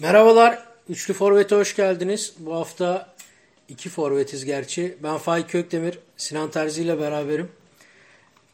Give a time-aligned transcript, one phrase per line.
[0.00, 0.58] Merhabalar.
[0.88, 2.34] Üçlü Forvet'e hoş geldiniz.
[2.38, 3.14] Bu hafta
[3.68, 4.96] iki forvetiz gerçi.
[5.02, 7.48] Ben Faik Kökdemir, Sinan Terzi ile beraberim.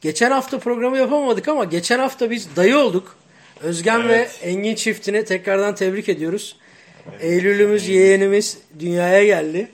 [0.00, 3.16] Geçen hafta programı yapamadık ama geçen hafta biz dayı olduk.
[3.60, 4.40] Özgen Evet.
[4.42, 6.56] ve Engin çiftini tekrardan tebrik ediyoruz.
[7.20, 9.68] Eylül'ümüz, yeğenimiz dünyaya geldi.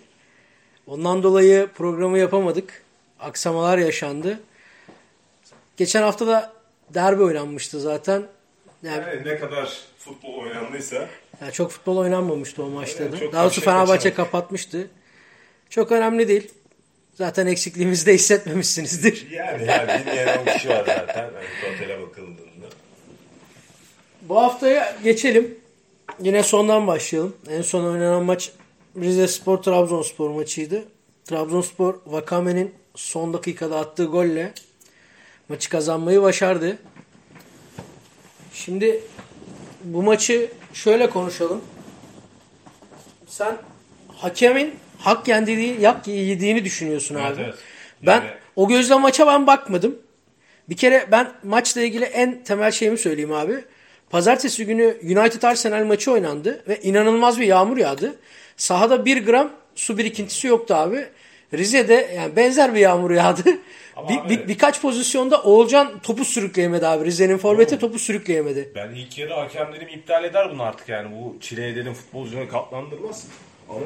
[0.86, 2.82] Ondan dolayı programı yapamadık.
[3.20, 4.40] Aksamalar yaşandı.
[5.76, 6.52] Geçen hafta da
[6.94, 8.22] derbi oynanmıştı zaten.
[8.82, 11.08] Yani Yani ne kadar futbol oynandıysa
[11.42, 13.32] yani çok futbol oynanmamıştı o maçta Evet, da.
[13.32, 14.16] Daha doğrusu Fenerbahçe kaçırdık.
[14.16, 14.90] kapatmıştı.
[15.70, 16.50] Çok önemli değil.
[17.14, 19.30] Zaten eksikliğimizi de hissetmemişsinizdir.
[19.30, 22.66] yani yani dinleyen 10 kişi var zaten hani totale bakıldığında.
[24.22, 25.58] Bu haftaya geçelim.
[26.22, 27.36] Yine sondan başlayalım.
[27.50, 28.52] En son oynanan maç
[29.00, 30.84] Rize Spor Trabzonspor maçıydı.
[31.24, 34.52] Trabzonspor Vakame'nin son dakikada attığı golle
[35.48, 36.78] maçı kazanmayı başardı.
[38.54, 39.00] Şimdi
[39.84, 41.64] bu maçı şöyle konuşalım.
[43.26, 43.56] Sen
[44.16, 47.42] hakemin hak yendiği, yak yediğini düşünüyorsun Evet, abi.
[47.42, 47.54] evet.
[48.06, 49.98] Ben Yani- o gözle maça ben bakmadım.
[50.68, 53.64] Bir kere ben maçla ilgili en temel şeyimi söyleyeyim abi.
[54.10, 58.14] Pazartesi günü United Arsenal maçı oynandı ve inanılmaz bir yağmur yağdı.
[58.56, 61.08] Sahada bir gram su birikintisi yoktu abi.
[61.52, 63.42] Rize'de yani benzer bir yağmur yağdı.
[63.96, 67.04] Ama Bir- abi- bir- birkaç pozisyonda Oğulcan topu sürükleyemedi abi.
[67.04, 68.72] Rize'nin forveti topu sürükleyemedi.
[68.74, 73.26] Ben ilk yarı hakemlerim iptal eder bunu artık yani bu çile edelim futbolcuları katlandırmaz.
[73.70, 73.80] Ama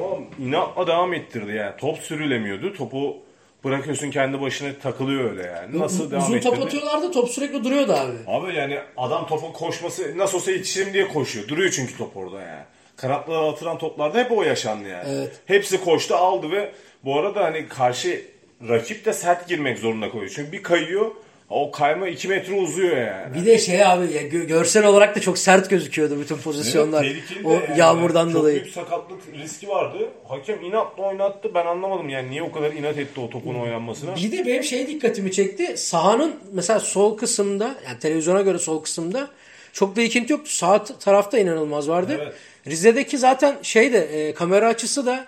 [0.47, 1.71] inatla devam ettirdi yani.
[1.77, 2.73] Top sürülemiyordu.
[2.73, 3.17] Topu
[3.63, 5.79] bırakıyorsun kendi başına takılıyor öyle yani.
[5.79, 6.65] Nasıl devam Uzun top ettirdi?
[6.65, 8.11] atıyorlardı top sürekli duruyordu abi.
[8.27, 11.47] Abi yani adam topun koşması nasıl olsa yetişirim diye koşuyor.
[11.47, 12.63] Duruyor çünkü top orada yani.
[12.95, 15.09] Kanatlara atılan toplarda hep o yaşandı yani.
[15.09, 15.31] Evet.
[15.45, 16.71] Hepsi koştu aldı ve
[17.05, 18.21] bu arada hani karşı
[18.69, 20.31] rakip de sert girmek zorunda koyuyor.
[20.35, 21.11] Çünkü bir kayıyor
[21.49, 23.35] o kayma 2 metre uzuyor yani.
[23.35, 27.03] Bir de şey abi ya, gö- görsel olarak da çok sert gözüküyordu bütün pozisyonlar.
[27.05, 27.79] Evet, o yani.
[27.79, 28.61] yağmurdan Çok dolayı.
[28.61, 29.97] büyük sakatlık riski vardı.
[30.27, 31.51] Hakem inatla oynattı.
[31.53, 34.15] Ben anlamadım yani niye o kadar inat etti o topun oynanmasına.
[34.15, 35.77] Bir de benim şey dikkatimi çekti.
[35.77, 39.27] Sahanın mesela sol kısımda yani televizyona göre sol kısımda
[39.73, 40.51] çok bir ikinti yoktu.
[40.51, 42.17] Sağ tarafta inanılmaz vardı.
[42.21, 42.33] Evet.
[42.67, 45.25] Rize'deki zaten şey de e, kamera açısı da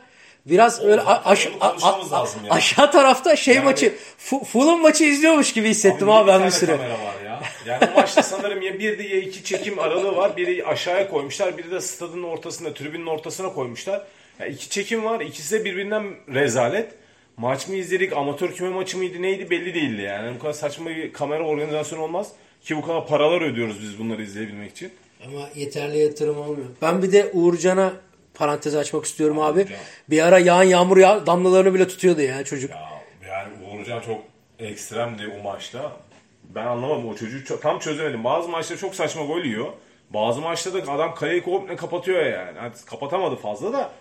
[0.49, 2.51] biraz öyle a- aş- a- a- lazım ya.
[2.53, 6.51] aşağı tarafta şey Yani- maçı Fu- Fulham maçı izliyormuş gibi hissettim Abi abi, ben bir
[6.51, 6.71] süre.
[6.71, 7.41] kamera var ya.
[7.65, 10.38] Yani o maçta sanırım ya bir de ya iki çekim aralığı var.
[10.38, 11.57] Biri aşağıya koymuşlar.
[11.57, 14.01] Biri de stadın ortasına, tribünün ortasına koymuşlar.
[14.39, 15.21] Ya iki çekim var.
[15.21, 16.91] İkisi de birbirinden rezalet.
[17.38, 20.35] Maç mı izledik, amatör küme maçı mıydı neydi belli değildi yani.
[20.35, 22.27] Bu kadar saçma bir kamera organizasyonu olmaz.
[22.63, 24.91] Ki bu kadar paralar ödüyoruz biz bunları izleyebilmek için.
[25.25, 26.67] Ama yeterli yatırım olmuyor.
[26.81, 27.93] Ben bir de Uğurcan'a
[28.39, 29.59] parantez açmak istiyorum abi.
[29.59, 29.77] Uğurcan.
[30.09, 32.72] Bir ara yağan yağmur yağ damlalarını bile tutuyordu ya çocuk.
[32.72, 32.89] Ya
[33.27, 34.22] yani Uğurcan çok
[34.59, 35.91] ekstremdi o maçta.
[36.44, 38.23] Ben anlamadım o çocuğu tam çözemedim.
[38.23, 39.67] Bazı maçlarda çok saçma gol yiyor.
[40.09, 42.59] Bazı maçlarda da adam kaleyi komple kapatıyor yani.
[42.59, 43.91] Hadi kapatamadı fazla da.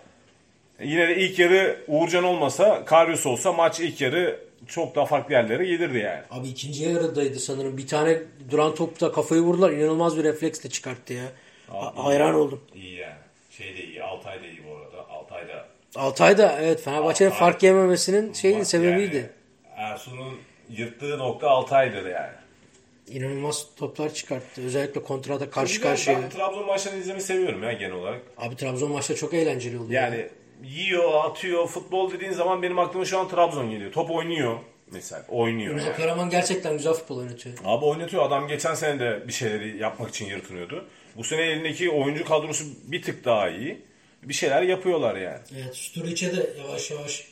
[0.83, 5.65] Yine de ilk yarı Uğurcan olmasa, Karius olsa maç ilk yarı çok daha farklı yerlere
[5.65, 6.21] gelirdi yani.
[6.31, 7.77] Abi ikinci yarıdaydı sanırım.
[7.77, 8.19] Bir tane
[8.51, 9.71] duran topta kafayı vurdular.
[9.71, 11.23] İnanılmaz bir refleksle çıkarttı ya.
[11.67, 12.61] Ha- hayran oldum.
[12.75, 13.18] İyi yani.
[13.59, 15.09] Şey de iyi, Altay da iyi bu arada.
[15.09, 15.65] Altay da
[15.95, 19.15] Altay da evet Fenerbahçe'nin Altay- fark yememesinin şeyi sebebiydi.
[19.15, 19.29] Yani
[19.91, 20.37] Ersun'un
[20.69, 22.31] yırttığı nokta Altay'dır yani.
[23.07, 24.61] İnanılmaz toplar çıkarttı.
[24.65, 26.21] Özellikle kontrada karşı Güzel, karşıya.
[26.21, 28.21] Ben Trabzon maçlarını izlemeyi seviyorum ya genel olarak.
[28.37, 29.93] Abi Trabzon maçta çok eğlenceli oldu.
[29.93, 30.27] Yani
[30.63, 31.67] yiyor, atıyor.
[31.67, 33.91] Futbol dediğin zaman benim aklıma şu an Trabzon geliyor.
[33.91, 34.59] Top oynuyor
[34.91, 35.25] mesela.
[35.29, 35.79] Oynuyor.
[35.79, 35.93] Yani.
[35.95, 37.57] Karaman gerçekten güzel futbol oynatıyor.
[37.65, 38.23] Abi oynatıyor.
[38.23, 40.85] Adam geçen sene de bir şeyleri yapmak için yırtınıyordu.
[41.19, 43.81] Bu sene elindeki oyuncu kadrosu bir tık daha iyi.
[44.23, 45.39] Bir şeyler yapıyorlar yani.
[45.57, 47.27] Evet Sturic'e de yavaş yavaş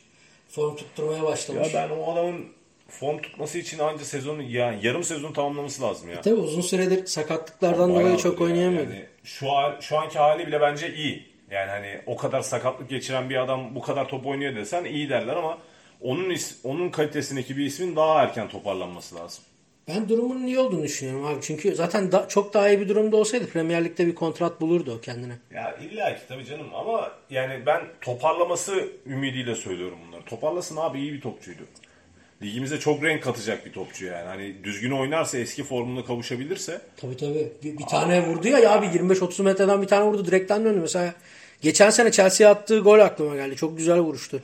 [0.49, 1.73] form tutturmaya Ya başlamış.
[1.73, 2.45] ben o adamın
[2.89, 6.21] form tutması için anca sezonu yani yarım sezon tamamlaması lazım ya.
[6.21, 8.51] Tabii uzun süredir sakatlıklardan dolayı çok yani.
[8.51, 8.89] oynayamıyordu.
[8.91, 11.25] Yani şu an şu anki hali bile bence iyi.
[11.51, 15.35] Yani hani o kadar sakatlık geçiren bir adam bu kadar top oynuyor desen iyi derler
[15.35, 15.57] ama
[16.01, 19.43] onun is- onun kalitesindeki bir ismin daha erken toparlanması lazım.
[19.87, 21.41] Ben durumunun iyi olduğunu düşünüyorum abi.
[21.41, 25.01] Çünkü zaten da, çok daha iyi bir durumda olsaydı Premier Lig'de bir kontrat bulurdu o
[25.01, 25.33] kendine.
[25.53, 30.21] Ya illa ki tabii canım ama yani ben toparlaması ümidiyle söylüyorum bunları.
[30.25, 31.61] Toparlasın abi iyi bir topçuydu.
[32.41, 34.27] Ligimize çok renk katacak bir topçu yani.
[34.27, 37.51] Hani düzgün oynarsa eski formuna kavuşabilirse Tabii tabii.
[37.63, 40.79] Bir, bir tane vurdu ya, ya abi 25-30 metreden bir tane vurdu direkten döndü.
[40.79, 41.13] Mesela
[41.61, 43.55] geçen sene Chelsea'ye attığı gol aklıma geldi.
[43.55, 44.41] Çok güzel vuruştu.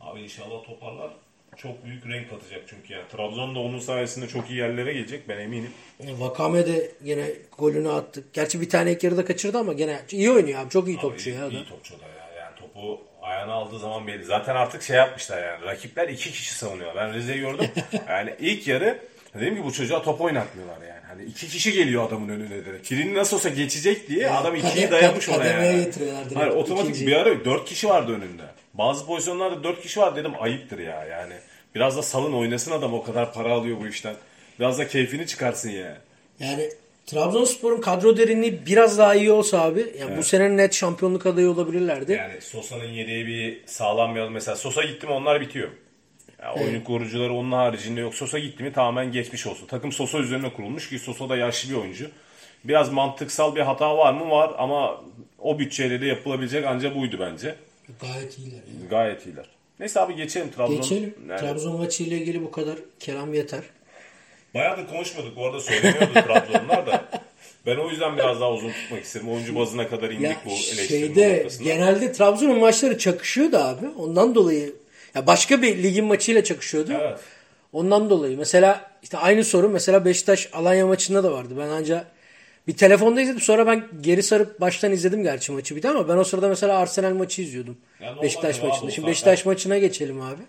[0.00, 1.10] abi inşallah toparlar.
[1.56, 3.04] Çok büyük renk katacak çünkü yani.
[3.12, 5.70] Trabzon da onun sayesinde çok iyi yerlere gelecek ben eminim.
[6.00, 7.26] E, Vakame de yine
[7.58, 8.24] golünü attı.
[8.32, 10.70] Gerçi bir tane ilk yarıda kaçırdı ama gene iyi oynuyor abi.
[10.70, 11.46] Çok iyi topçu iyi, ya.
[11.46, 11.54] o da.
[11.54, 12.42] iyi topçu da ya.
[12.42, 14.24] Yani topu ayağına aldığı zaman belli.
[14.24, 15.64] Zaten artık şey yapmışlar yani.
[15.64, 16.94] Rakipler iki kişi savunuyor.
[16.96, 17.68] Ben Rize'yi gördüm.
[18.08, 18.98] yani ilk yarı
[19.40, 21.00] Dedim ki bu çocuğa top oynatmıyorlar yani.
[21.08, 22.90] Hani iki kişi geliyor adamın önüne direkt.
[22.90, 25.84] Birini nasıl olsa geçecek diye adam ikiyi dayamış ona kademeye yani.
[25.84, 27.06] getiriyorlar direkt Hayır otomatik ikinciyi.
[27.06, 28.42] bir ara dört kişi vardı önünde.
[28.74, 31.34] Bazı pozisyonlarda dört kişi var dedim ayıptır ya yani.
[31.74, 34.14] Biraz da salın oynasın adam o kadar para alıyor bu işten.
[34.60, 35.96] Biraz da keyfini çıkarsın ya.
[36.40, 36.70] Yani
[37.06, 42.12] Trabzonspor'un kadro derinliği biraz daha iyi olsa abi yani bu sene net şampiyonluk adayı olabilirlerdi.
[42.12, 45.68] Yani Sosa'nın yedeği bir sağlam bir mesela Sosa gitti mi onlar bitiyor.
[46.44, 48.14] Ya oyun kurucuları onun haricinde yok.
[48.14, 49.66] Sosa gitti mi tamamen geçmiş olsun.
[49.66, 52.10] Takım Sosa üzerine kurulmuş ki Sosa da yaşlı bir oyuncu.
[52.64, 54.30] Biraz mantıksal bir hata var mı?
[54.30, 55.00] Var ama
[55.38, 57.54] o bütçeyle de yapılabilecek ancak buydu bence.
[58.00, 58.60] gayet iyiler.
[58.78, 58.88] Yani.
[58.90, 59.46] Gayet iyiler.
[59.80, 60.76] Neyse abi geçelim Trabzon.
[60.76, 61.14] Geçelim.
[61.28, 62.76] Yani Trabzon maçı ile ilgili bu kadar.
[63.00, 63.62] Kerem yeter.
[64.54, 65.36] Bayağı da konuşmuyorduk.
[65.36, 67.04] Bu arada söyleniyordu Trabzonlar da.
[67.66, 69.28] Ben o yüzden biraz daha uzun tutmak istedim.
[69.28, 71.64] Oyuncu bazına kadar indik Ya bu eleştirinin şeyde noktasına.
[71.64, 73.86] genelde Trabzon'un maçları çakışıyordu abi.
[73.98, 74.72] Ondan dolayı
[75.14, 76.92] ya başka bir ligin maçıyla çakışıyordu.
[77.00, 77.18] Evet.
[77.72, 81.54] Ondan dolayı mesela işte aynı soru mesela Beşiktaş Alanya maçında da vardı.
[81.58, 82.06] Ben ancak
[82.66, 86.16] bir telefonda izledim sonra ben geri sarıp baştan izledim gerçi maçı bir de ama ben
[86.16, 87.76] o sırada mesela Arsenal maçı izliyordum.
[88.00, 88.78] Ya normal Beşiktaş maçında.
[88.78, 89.06] Şimdi zaten.
[89.06, 90.42] Beşiktaş maçına geçelim abi.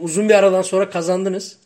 [0.00, 1.58] Uzun bir aradan sonra kazandınız.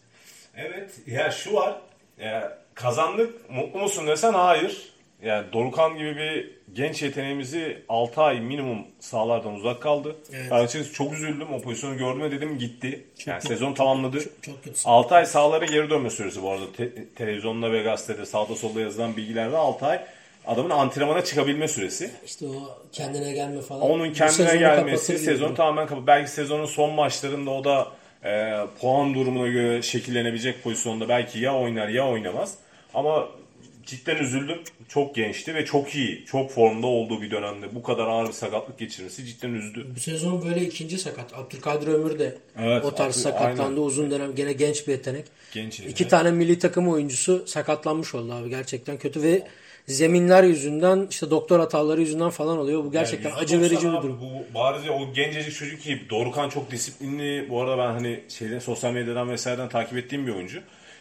[0.56, 0.90] Evet.
[1.06, 1.80] Ya şu var.
[2.18, 3.50] Ya kazandık.
[3.50, 4.92] Mutlu musun desen hayır.
[5.22, 10.16] Yani Dorukan gibi bir genç yeteneğimizi 6 ay minimum sahalardan uzak kaldı.
[10.32, 10.46] Evet.
[10.50, 11.52] Ben açıkçası çok üzüldüm.
[11.52, 13.04] O pozisyonu gördüm ve dedim gitti.
[13.26, 14.24] yani sezon tamamladı.
[14.42, 14.78] çok kötü.
[14.84, 16.72] 6 ay sahalara geri dönme süresi bu arada.
[16.72, 20.00] Te- televizyonda ve gazetede sağda solda yazılan bilgilerde 6 ay
[20.46, 22.10] adamın antrenmana çıkabilme süresi.
[22.26, 23.82] İşte o kendine gelme falan.
[23.82, 25.54] Onun kendine gelmesi bu.
[25.54, 26.06] tamamen kapat.
[26.06, 27.88] Belki sezonun son maçlarında o da
[28.24, 32.54] e, puan durumuna göre şekillenebilecek pozisyonda belki ya oynar ya oynamaz.
[32.94, 33.28] Ama
[33.86, 34.58] cidden üzüldüm.
[34.88, 38.78] Çok gençti ve çok iyi, çok formda olduğu bir dönemde bu kadar ağır bir sakatlık
[38.78, 39.86] geçirmesi cidden üzdü.
[39.96, 41.34] Bu sezon böyle ikinci sakat.
[41.34, 43.62] Abdülkadir Ömür de Evet, o tarz Abdül- sakatlandı.
[43.62, 43.76] aynen.
[43.76, 45.24] Uzun dönem gene genç bir yetenek.
[45.52, 46.10] Genç İki yetenek.
[46.10, 48.50] tane milli takım oyuncusu sakatlanmış oldu abi.
[48.50, 49.42] Gerçekten kötü ve
[49.86, 52.84] zeminler yüzünden işte doktor hataları yüzünden falan oluyor.
[52.84, 54.20] Bu gerçekten Yani acı verici %90 bir durum.
[54.20, 57.46] Bu bariz o gencecik çocuk ki Dorukan çok disiplinli.
[57.50, 60.60] Bu arada ben hani şeyden sosyal medyadan vesaireden takip ettiğim bir oyuncu.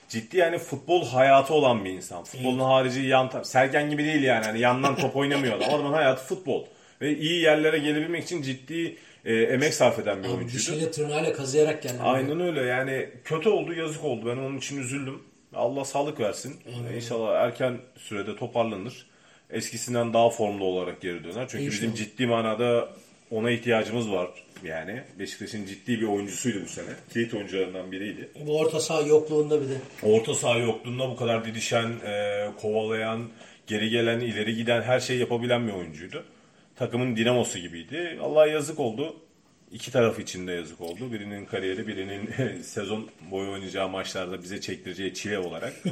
[0.10, 2.24] Ciddi yani futbol hayatı olan bir insan.
[2.24, 4.46] Futbolun harici yan ta- Sergen gibi değil yani.
[4.46, 5.70] Hani yandan top oynamıyor adam.
[5.74, 6.66] Adamın hayatı futbol.
[7.02, 8.96] Ve iyi yerlere gelebilmek için ciddi
[9.26, 10.54] e, emek sarf eden bir Abi oyuncuydu.
[10.58, 11.98] dişiyle tırnağıyla kazıyarak geldi.
[12.04, 15.24] Aynen öyle yani kötü oldu yazık oldu ben onun için üzüldüm.
[15.56, 16.56] Allah sağlık versin.
[16.96, 19.06] İnşallah erken sürede toparlanır.
[19.50, 21.48] Eskisinden daha formlu olarak geri döner.
[21.50, 22.06] Çünkü bizim İnşallah.
[22.10, 22.90] ciddi manada
[23.32, 24.28] ona ihtiyacımız var.
[24.63, 26.89] Yani Beşiktaş'ın ciddi bir oyuncusuydu bu sene.
[27.13, 28.30] Kilit oyuncularından biriydi.
[28.45, 29.77] Bu orta saha yokluğunda bir de.
[30.04, 33.30] Orta saha yokluğunda bu kadar didişen, e, kovalayan,
[33.68, 36.24] geri gelen, ileri giden her şeyi yapabilen bir oyuncuydu.
[36.75, 38.19] Takımın dinamosu gibiydi.
[38.21, 39.15] Allah yazık oldu.
[39.71, 41.12] İki taraf için de yazık oldu.
[41.12, 42.30] Birinin kariyeri, birinin
[42.62, 45.74] sezon boyu oynayacağı maçlarda bize çektireceği çile olarak.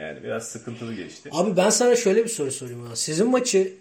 [0.00, 1.28] Yani biraz sıkıntılı geçti.
[1.32, 2.86] Abi ben sana şöyle bir soru sorayım.
[2.86, 2.96] Ha.
[2.96, 3.72] Sizin maçı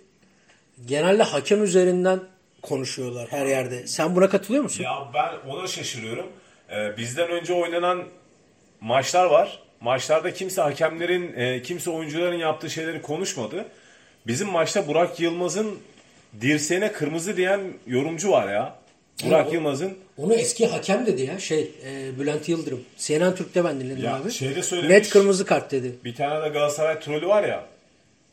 [0.86, 2.20] genelde hakem üzerinden
[2.64, 3.88] konuşuyorlar her yerde.
[3.88, 4.84] Sen buna katılıyor musun?
[4.84, 6.26] Ya ben ona şaşırıyorum.
[6.72, 8.04] Ee, bizden önce oynanan
[8.82, 9.60] maçlar var.
[9.82, 13.66] Maçlarda kimse hakemlerin, e, kimse oyuncuların yaptığı şeyleri konuşmadı.
[14.28, 15.80] Bizim maçta Burak Yılmaz'ın
[16.42, 18.76] dirseğine kırmızı diyen yorumcu var ya.
[19.26, 22.82] Burak o- Yılmaz'ın Onu eski hakem dedi ya şey e, Bülent Yıldırım.
[22.98, 24.32] CNN Türk'te ben dinledim Ya abi.
[24.32, 24.90] şeyde söylemiş.
[24.92, 25.96] Net kırmızı kart dedi.
[26.04, 27.66] bir tane de Galatasaray trolü var ya.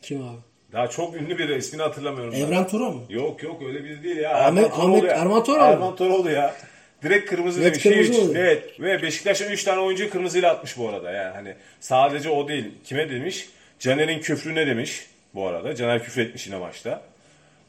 [0.03, 0.39] Kim abi?
[0.73, 2.35] Daha çok ünlü biri ismini hatırlamıyorum.
[2.35, 2.41] ben.
[2.41, 3.03] Evren Turo mu?
[3.09, 4.31] Yok yok öyle biri değil ya.
[4.35, 5.17] Ahmet- Erman Toroğlu Ahmet- ya.
[5.17, 5.73] Erman Toroğlu mu?
[5.73, 6.55] Erman Toroğlu ya.
[7.03, 7.83] Direkt kırmızı Net demiş.
[7.83, 8.37] kırmızı Hiç.
[8.37, 8.81] Evet.
[8.81, 11.11] Ve Beşiktaş'ın 3 tane oyuncuyu kırmızıyla atmış bu arada.
[11.11, 12.65] Yani hani sadece o değil.
[12.85, 13.49] Kime demiş?
[13.79, 15.75] Caner'in küfrüne demiş bu arada.
[15.75, 17.03] Caner küfür etmiş yine maçta.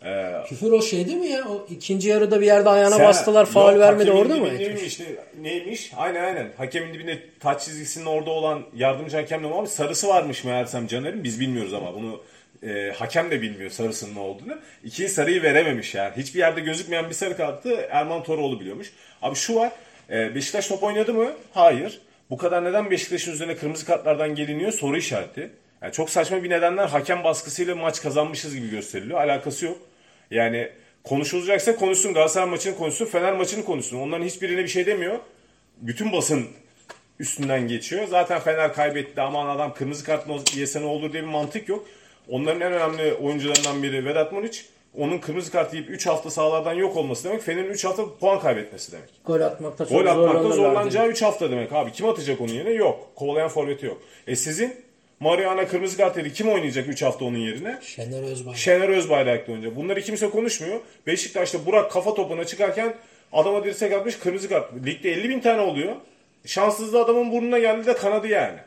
[0.06, 1.48] Ee, Küfür o şey değil mi ya?
[1.50, 4.46] O ikinci yarıda bir yerde ayağına Sen- bastılar, faul vermedi orada mı?
[4.46, 5.00] dibinde etmiş?
[5.00, 5.00] miymiş,
[5.40, 5.92] ne- neymiş?
[5.98, 6.48] Aynen aynen.
[6.58, 11.24] Hakemin dibinde taç çizgisinin orada olan yardımcı hakem de ama sarısı varmış meğersem Caner'in.
[11.24, 12.22] Biz bilmiyoruz ama bunu
[12.64, 14.58] e, hakem de bilmiyor sarısının ne olduğunu.
[14.84, 16.18] İkiyi sarıyı verememiş yani.
[16.18, 18.94] Hiçbir yerde gözükmeyen bir sarı kartı Erman Toroğlu biliyormuş.
[19.22, 19.72] Abi şu var.
[20.10, 21.32] e, Beşiktaş top oynadı mı?
[21.54, 22.02] Hayır.
[22.30, 24.72] Bu kadar neden Beşiktaş'ın üzerine kırmızı kartlardan geliniyor?
[24.72, 25.50] Soru işareti.
[25.82, 29.22] Yani çok saçma bir nedenden hakem baskısıyla maç kazanmışız gibi gösteriliyor.
[29.22, 29.78] Alakası yok.
[30.32, 30.70] Yani
[31.04, 32.14] konuşulacaksa konuşsun.
[32.14, 33.06] Galatasaray maçını konuşsun.
[33.06, 34.00] Fener maçını konuşsun.
[34.00, 35.20] Onların hiçbirine bir şey demiyor.
[35.78, 36.48] Bütün basın
[37.20, 38.08] üstünden geçiyor.
[38.08, 39.22] Zaten Fener kaybetti.
[39.22, 41.88] Aman adam kırmızı kart yese ne olur diye bir mantık yok.
[42.30, 44.66] Onların en önemli oyuncularından biri Vedat Muriç.
[44.98, 47.42] Onun kırmızı kart yiyip 3 hafta sahalardan yok olması demek.
[47.42, 49.10] Fener'in 3 hafta puan kaybetmesi demek.
[49.26, 51.12] Gol atmakta çok Gol atmakta zorlanacağı dedi.
[51.12, 51.92] 3 hafta demek abi.
[51.92, 52.70] Kim atacak onun yerine?
[52.72, 53.12] Yok.
[53.16, 54.02] Kovalayan forveti yok.
[54.28, 54.76] E sizin
[55.20, 56.34] Mariana kırmızı kart yedi.
[56.34, 57.80] Kim oynayacak 3 hafta onun yerine?
[57.82, 58.56] Şener Özbay.
[58.56, 59.76] Şener Özbayrak'ta oynayacak.
[59.76, 60.80] Bunları kimse konuşmuyor.
[61.08, 62.94] Beşiktaş'ta Burak kafa topuna çıkarken
[63.34, 64.74] adama dirsek atmış kırmızı kart.
[64.86, 65.96] Ligde 50 bin tane oluyor.
[66.46, 68.58] Şanssızlığı adamın burnuna geldi de kanadı yani.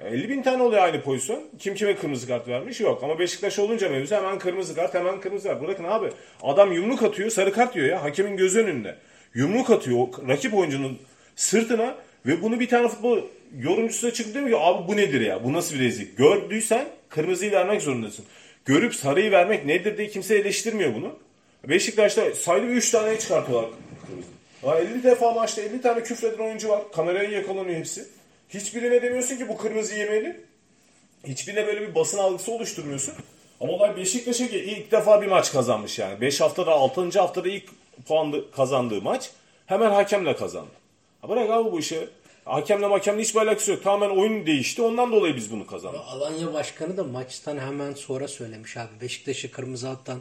[0.00, 1.42] 50 bin tane oluyor aynı pozisyon.
[1.58, 3.04] Kim kime kırmızı kart vermiş yok.
[3.04, 5.62] Ama Beşiktaş olunca mevzu hemen kırmızı kart hemen kırmızı kart.
[5.62, 6.08] Bırakın abi
[6.42, 8.96] adam yumruk atıyor sarı kart diyor ya hakemin gözü önünde.
[9.34, 10.98] Yumruk atıyor rakip oyuncunun
[11.36, 11.96] sırtına
[12.26, 13.18] ve bunu bir tane futbol
[13.58, 16.06] yorumcusu da çıktı diyor ki abi bu nedir ya bu nasıl bir rezil.
[16.16, 18.24] Gördüysen kırmızıyı vermek zorundasın.
[18.64, 21.18] Görüp sarıyı vermek nedir diye kimse eleştirmiyor bunu.
[21.68, 23.70] Beşiktaş'ta sayılı bir 3 tane çıkartıyorlar
[24.06, 24.28] kırmızı.
[24.62, 26.82] Ya 50 defa maçta 50 tane küfreden oyuncu var.
[26.92, 28.04] Kameraya yakalanıyor hepsi.
[28.54, 30.40] Hiçbirine demiyorsun ki bu kırmızı yemeli.
[31.26, 33.14] Hiçbirine böyle bir basın algısı oluşturmuyorsun.
[33.60, 36.20] Ama olay Beşiktaş'a ki ilk defa bir maç kazanmış yani.
[36.20, 37.18] 5 haftada 6.
[37.20, 37.64] haftada ilk
[38.08, 39.30] puan kazandığı maç
[39.66, 40.70] hemen hakemle kazandı.
[41.20, 42.08] Ha bırak abi bu işi.
[42.44, 43.84] Hakemle hakemle hiçbir alakası yok.
[43.84, 44.82] Tamamen oyun değişti.
[44.82, 46.00] Ondan dolayı biz bunu kazandık.
[46.06, 48.88] Alanya Başkanı da maçtan hemen sonra söylemiş abi.
[49.00, 50.20] Beşiktaş'ı kırmızı hattan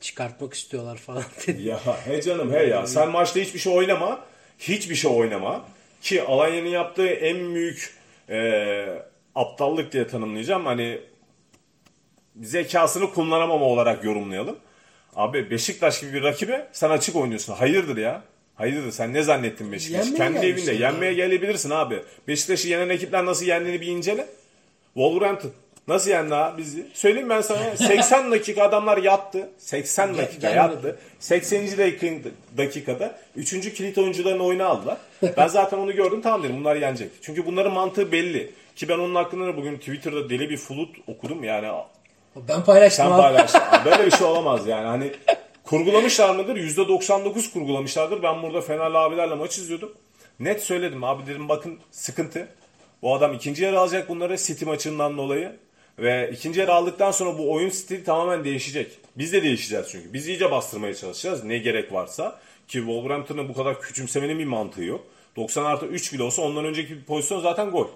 [0.00, 1.62] çıkartmak istiyorlar falan dedi.
[1.62, 2.86] Ya he canım he ya.
[2.86, 4.20] Sen maçta hiçbir şey oynama.
[4.58, 5.64] Hiçbir şey oynama.
[6.00, 7.94] Ki Alanya'nın yaptığı en büyük
[8.28, 9.02] e,
[9.34, 10.66] aptallık diye tanımlayacağım.
[10.66, 11.00] Hani
[12.42, 14.56] zekasını kullanamama olarak yorumlayalım.
[15.16, 17.52] Abi Beşiktaş gibi bir rakibe sen açık oynuyorsun.
[17.52, 18.22] Hayırdır ya?
[18.54, 20.06] Hayırdır sen ne zannettin Beşiktaş?
[20.06, 20.78] Yenmeye Kendi evinde ya.
[20.90, 22.02] yenmeye gelebilirsin abi.
[22.28, 24.26] Beşiktaş'ı yenen ekipler nasıl yendiğini bir incele.
[24.94, 25.52] Wolverhampton
[25.88, 26.86] nasıl yendi ha bizi?
[26.94, 29.50] Söyleyeyim ben sana 80 dakika adamlar yattı.
[29.58, 30.86] 80 dakika gelmedi.
[30.86, 30.98] yattı.
[31.18, 31.78] 80.
[31.78, 32.06] dakika,
[32.56, 33.50] dakikada 3.
[33.74, 34.96] kilit oyuncularını oyuna aldılar.
[35.36, 37.10] Ben zaten onu gördüm tamam dedim bunlar yenecek.
[37.22, 38.50] Çünkü bunların mantığı belli.
[38.76, 41.68] Ki ben onun hakkında da bugün Twitter'da deli bir flut okudum yani
[42.48, 43.20] Ben paylaştım sen abi.
[43.22, 43.60] paylaştın.
[43.84, 44.86] Böyle bir şey olamaz yani.
[44.86, 45.12] Hani
[45.64, 46.56] kurgulamışlar mıdır?
[46.56, 48.22] %99 kurgulamışlardır.
[48.22, 49.92] Ben burada Fenerli abilerle maç izliyordum.
[50.40, 52.48] Net söyledim abi dedim bakın sıkıntı.
[53.02, 55.56] Bu adam ikinci yarı alacak bunları City maçından dolayı.
[56.00, 58.98] Ve ikinci yarı aldıktan sonra bu oyun stili tamamen değişecek.
[59.16, 60.12] Biz de değişeceğiz çünkü.
[60.12, 62.40] Biz iyice bastırmaya çalışacağız ne gerek varsa.
[62.68, 65.06] Ki Wolverhampton'ın bu kadar küçümsemenin bir mantığı yok.
[65.36, 67.86] 90 artı 3 bile olsa ondan önceki bir pozisyon zaten gol.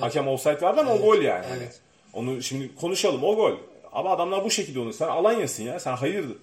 [0.00, 1.46] Hakem offside verdi ama o gol yani.
[1.46, 1.80] Hani evet.
[2.12, 3.52] Onu şimdi konuşalım o gol.
[3.92, 4.92] Ama adamlar bu şekilde onu.
[4.92, 5.80] Sen Alanya'sın ya.
[5.80, 6.36] Sen hayırdır.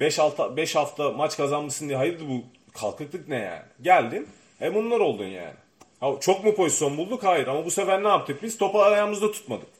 [0.00, 3.62] 5 hafta 5 hafta maç kazanmışsın diye hayırdır bu kalkıklık ne yani?
[3.82, 4.28] Geldin.
[4.60, 5.54] E bunlar oldun yani.
[6.00, 7.24] Ha, çok mu pozisyon bulduk?
[7.24, 7.46] Hayır.
[7.46, 8.58] Ama bu sefer ne yaptık biz?
[8.58, 9.75] Topu ayağımızda tutmadık.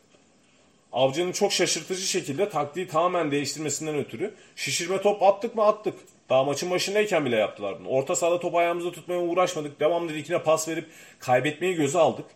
[0.93, 5.95] Avcı'nın çok şaşırtıcı şekilde taktiği tamamen değiştirmesinden ötürü şişirme top attık mı attık.
[6.31, 7.89] Daha maçın başındayken bile yaptılar bunu.
[7.89, 9.81] Orta sahada topu ayağımızda tutmaya uğraşmadık.
[9.81, 10.87] Devamlı dikine pas verip
[11.19, 12.27] kaybetmeyi göze aldık.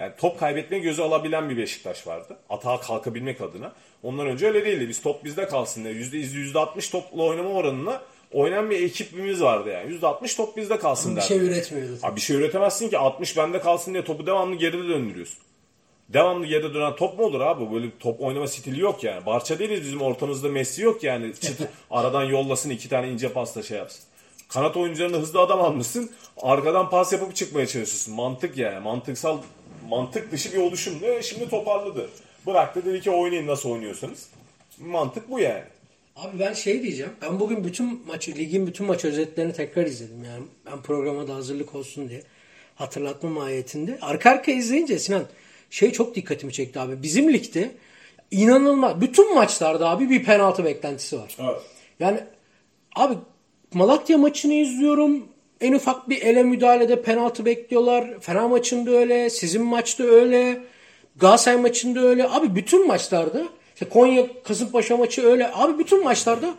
[0.00, 2.36] Yani top kaybetmeyi göze alabilen bir Beşiktaş vardı.
[2.50, 3.72] Atağa kalkabilmek adına.
[4.02, 4.88] Ondan önce öyle değildi.
[4.88, 5.94] Biz top bizde kalsın diye.
[5.94, 9.92] %100, %60 topla oynama oranına oynayan bir ekibimiz vardı yani.
[9.98, 11.28] %60 top bizde kalsın Bir derdi.
[11.28, 11.98] şey üretmiyordu.
[12.02, 15.38] Abi bir şey üretemezsin ki 60 bende kalsın diye topu devamlı geride döndürüyorsun.
[16.08, 17.74] Devamlı geride dönen top mu olur abi?
[17.74, 19.26] Böyle top oynama stili yok yani.
[19.26, 21.34] Barça değiliz bizim ortamızda Messi yok yani.
[21.34, 24.04] Çıtı aradan yollasın iki tane ince pasta şey yapsın.
[24.48, 26.10] Kanat oyuncularına hızlı adam almışsın.
[26.36, 28.14] Arkadan pas yapıp çıkmaya çalışıyorsun.
[28.14, 28.80] Mantık yani.
[28.80, 29.38] Mantıksal
[29.88, 30.94] mantık dışı bir oluşum.
[31.02, 31.22] Ne?
[31.22, 32.08] Şimdi toparladı.
[32.46, 34.28] Bıraktı dedi ki oynayın nasıl oynuyorsanız.
[34.78, 35.64] Mantık bu yani.
[36.16, 37.12] Abi ben şey diyeceğim.
[37.22, 40.24] Ben bugün bütün maçı, ligin bütün maç özetlerini tekrar izledim.
[40.24, 42.22] Yani ben programa da hazırlık olsun diye.
[42.74, 43.98] Hatırlatma mahiyetinde.
[44.00, 45.26] Arka arka izleyince Sinan
[45.70, 47.02] şey çok dikkatimi çekti abi.
[47.02, 47.70] Bizim ligde
[48.30, 49.00] inanılmaz.
[49.00, 51.36] Bütün maçlarda abi bir penaltı beklentisi var.
[51.40, 51.60] Evet.
[52.00, 52.20] Yani
[52.96, 53.14] abi
[53.74, 55.28] Malatya maçını izliyorum.
[55.60, 58.20] En ufak bir ele müdahalede penaltı bekliyorlar.
[58.20, 59.30] Fener maçında öyle.
[59.30, 60.60] Sizin maçta öyle.
[61.16, 62.28] Galatasaray maçında öyle.
[62.28, 63.42] Abi bütün maçlarda
[63.74, 65.50] işte Konya Kasımpaşa maçı öyle.
[65.54, 66.54] Abi bütün maçlarda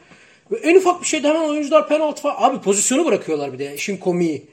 [0.64, 2.36] en ufak bir şeyde hemen oyuncular penaltı falan.
[2.38, 4.44] Abi pozisyonu bırakıyorlar bir de işin komiği.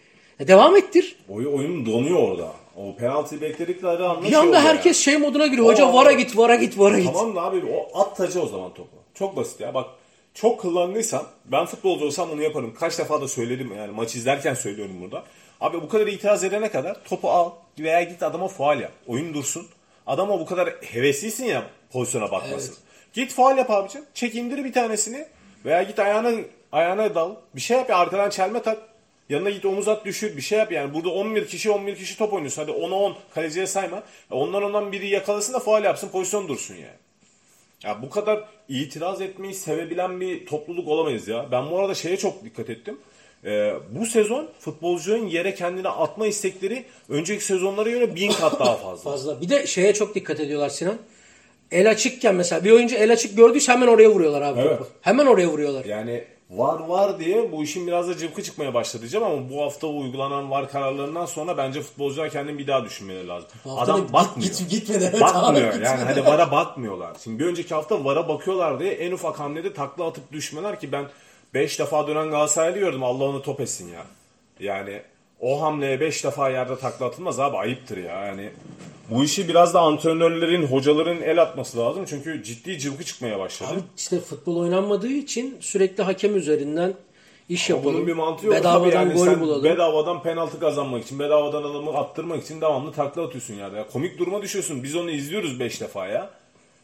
[0.41, 1.17] Ya devam ettir.
[1.29, 2.53] Oy, oyun donuyor orada.
[2.77, 5.67] O penaltıyı bekledikleri anda Bir şey anda oluyor herkes şey moduna giriyor.
[5.67, 7.07] Hoca vara git, vara git, vara git.
[7.15, 8.97] Tamam da abi o at tacı o zaman topu.
[9.15, 9.75] Çok basit ya.
[9.75, 9.87] Bak
[10.35, 12.75] çok kullandıysan ben futbolcu olsam bunu yaparım.
[12.81, 15.25] Kaç defa da söyledim yani maç izlerken söylüyorum burada.
[15.61, 18.93] Abi bu kadar itiraz edene kadar topu al veya git adama faal yap.
[19.07, 19.67] Oyun dursun.
[20.07, 22.75] Adama bu kadar heveslisin ya pozisyona bakmasın.
[23.13, 24.03] Git faal yap abicim.
[24.15, 25.27] Çek indir bir tanesini
[25.65, 26.31] veya git ayağına
[26.73, 27.35] ayağına dal.
[27.55, 28.79] Bir şey yap ya arkadan çelme tak.
[29.29, 30.95] Yanına git omuz at düşür bir şey yap yani.
[30.95, 32.63] Burada 11 kişi 11 kişi top oynuyorsun.
[32.63, 34.03] Hadi 10'a 10 kaleciye sayma.
[34.31, 36.97] E Ondan ondan biri yakalasın da faal yapsın pozisyon dursun yani.
[37.85, 41.47] Ya bu kadar itiraz etmeyi sevebilen bir topluluk olamayız ya.
[41.53, 42.99] Ben bu arada şeye çok dikkat ettim.
[43.45, 49.11] Ee, bu sezon futbolcuların yere kendini atma istekleri önceki sezonlara göre bin kat daha fazla.
[49.11, 49.41] Fazla.
[49.41, 50.99] Bir de şeye çok dikkat ediyorlar Sinan.
[51.71, 54.79] El açıkken mesela bir oyuncu el açık gördüyse hemen oraya vuruyorlar abi Evet.
[54.79, 54.91] topu.
[55.01, 55.85] Hemen oraya vuruyorlar.
[55.85, 59.87] Yani var var diye bu işin biraz da cıvkı çıkmaya başladı diyeceğim ama bu hafta
[59.87, 63.49] uygulanan var kararlarından sonra bence futbolcular kendini bir daha düşünmeleri lazım.
[63.77, 64.51] Adam git- bakmıyor.
[64.51, 67.17] git- gitmedi, evet bakmıyor abi, yani hani vara bakmıyorlar.
[67.25, 71.05] Şimdi bir önceki hafta vara bakıyorlar diye en ufak hamlede takla atıp düşmeler ki ben
[71.55, 74.03] 5 defa dönen Galatasaraylı gördüm Allah onu top etsin ya.
[74.61, 75.03] Yani
[75.41, 78.51] o hamleye 5 defa yerde takla atılmaz abi ayıptır ya yani.
[79.11, 82.05] Bu işi biraz da antrenörlerin, hocaların el atması lazım.
[82.09, 83.71] Çünkü ciddi cıvkı çıkmaya başladı.
[83.73, 86.95] Abi işte futbol oynanmadığı için sürekli hakem üzerinden
[87.49, 87.97] iş Ama yapalım.
[87.97, 88.55] Bunun bir mantığı yok.
[88.55, 89.65] Bedavadan yani gol bulalım.
[89.65, 93.77] Bedavadan penaltı kazanmak için, bedavadan adamı attırmak için devamlı takla atıyorsun yerde.
[93.77, 94.83] Ya komik duruma düşüyorsun.
[94.83, 96.31] Biz onu izliyoruz 5 defa ya.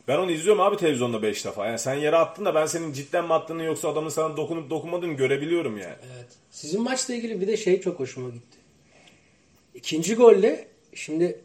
[0.09, 1.67] Ben onu izliyorum abi televizyonda 5 defa.
[1.67, 5.13] Yani sen yere attın da ben senin cidden mi attığını yoksa adamın sana dokunup dokunmadığını
[5.13, 5.95] görebiliyorum yani.
[6.17, 6.27] Evet.
[6.51, 8.59] Sizin maçla ilgili bir de şey çok hoşuma gitti.
[9.75, 11.41] İkinci golle şimdi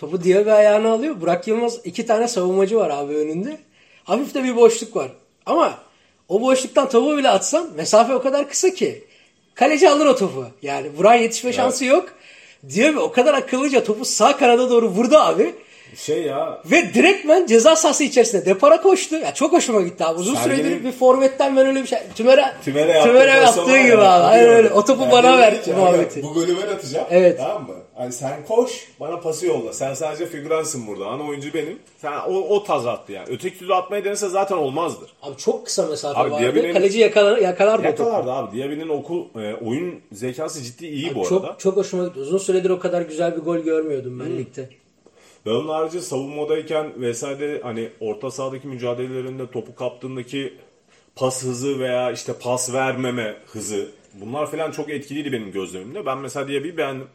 [0.00, 1.20] topu bir ayağına alıyor.
[1.20, 3.58] Burak Yılmaz iki tane savunmacı var abi önünde.
[4.04, 5.10] Hafif de bir boşluk var.
[5.46, 5.78] Ama
[6.28, 9.04] o boşluktan topu bile atsan mesafe o kadar kısa ki.
[9.54, 10.46] Kaleci alır o topu.
[10.62, 12.08] Yani Burak'ın yetişme şansı yok.
[12.68, 15.54] Diyor o kadar akıllıca topu sağ kanada doğru vurdu abi.
[15.96, 19.14] Şey ya Ve direktmen ceza sahası içerisinde depara koştu.
[19.16, 20.20] Ya çok hoşuma gitti abi.
[20.20, 21.98] Uzun Sergen'in- süredir bir forvetten ben öyle bir şey.
[22.14, 24.24] Tümere, Tümer'e yaptığı tümere yaptığı gibi abi.
[24.24, 24.70] Aynen öyle.
[24.70, 26.22] O topu Yani bana ver muhabbeti.
[26.22, 27.06] Bu golü ben atacağım.
[27.10, 27.38] Evet.
[27.38, 27.74] Tamam mı?
[27.96, 29.72] Hani sen koş bana pası yolla.
[29.72, 31.06] Sen sadece figüransın burada.
[31.06, 31.78] Ana oyuncu benim.
[31.98, 33.26] Sen o, o taz attı yani.
[33.30, 35.10] Öteki türlü atmayı denese zaten olmazdır.
[35.22, 36.44] Abi çok kısa mesafe Abi vardı.
[36.44, 37.86] Diaby'nin- Kaleci yakalar, yakalardı.
[37.86, 38.56] Yakalardı abi.
[38.58, 41.56] Diaby'nin okul e, oyun zekası ciddi iyi bu Çok, arada.
[41.58, 42.20] çok hoşuma gitti.
[42.20, 44.68] Uzun süredir o kadar güzel bir gol görmüyordum ben ligde.
[45.46, 50.54] Ve onun harici savunmadayken vesaire hani orta sahadaki mücadelelerinde topu kaptığındaki
[51.16, 56.06] pas hızı veya işte pas vermeme hızı bunlar falan çok etkiliydi benim gözlemimde.
[56.06, 57.08] Ben mesela Diaby'i beğendim.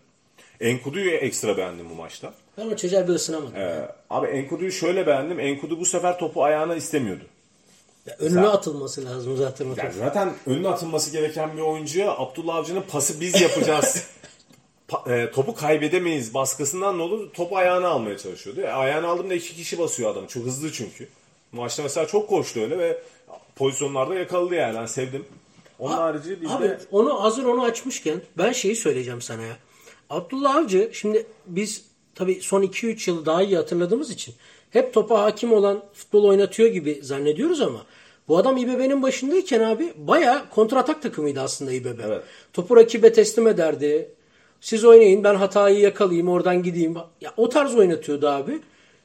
[0.59, 2.33] Enkudu'yu ekstra beğendim bu maçta.
[2.57, 3.55] Ben o çocuğa bir ısınamadım.
[3.55, 5.39] Ee, abi Enkudu'yu şöyle beğendim.
[5.39, 7.23] Enkudu bu sefer topu ayağına istemiyordu.
[8.05, 9.93] Ya önüne atılması lazım zaten top.
[9.99, 14.07] zaten önüne atılması gereken bir oyuncuya Abdullah Avcı'nın pası biz yapacağız.
[15.07, 18.61] E, topu kaybedemeyiz baskısından ne olur topu ayağına almaya çalışıyordu.
[18.61, 20.27] E, ayağına aldığında iki kişi basıyor adam.
[20.27, 21.07] Çok hızlı çünkü.
[21.51, 23.01] Maçta mesela çok koştu öyle ve
[23.55, 24.77] pozisyonlarda yakaladı yani.
[24.77, 25.25] Ben sevdim.
[25.79, 29.57] Onun harici bizde Abi onu hazır onu açmışken ben şeyi söyleyeceğim sana ya.
[30.09, 34.35] Abdullah Avcı şimdi biz tabii son 2-3 yılı daha iyi hatırladığımız için
[34.71, 37.85] hep topa hakim olan futbol oynatıyor gibi zannediyoruz ama
[38.27, 41.99] bu adam İBB'nin başındayken abi baya kontratak takımıydı aslında İBB.
[42.05, 42.23] Evet.
[42.53, 44.11] Topu rakibe teslim ederdi.
[44.65, 46.95] Siz oynayın ben hatayı yakalayayım oradan gideyim.
[47.21, 48.59] Ya, o tarz oynatıyordu abi.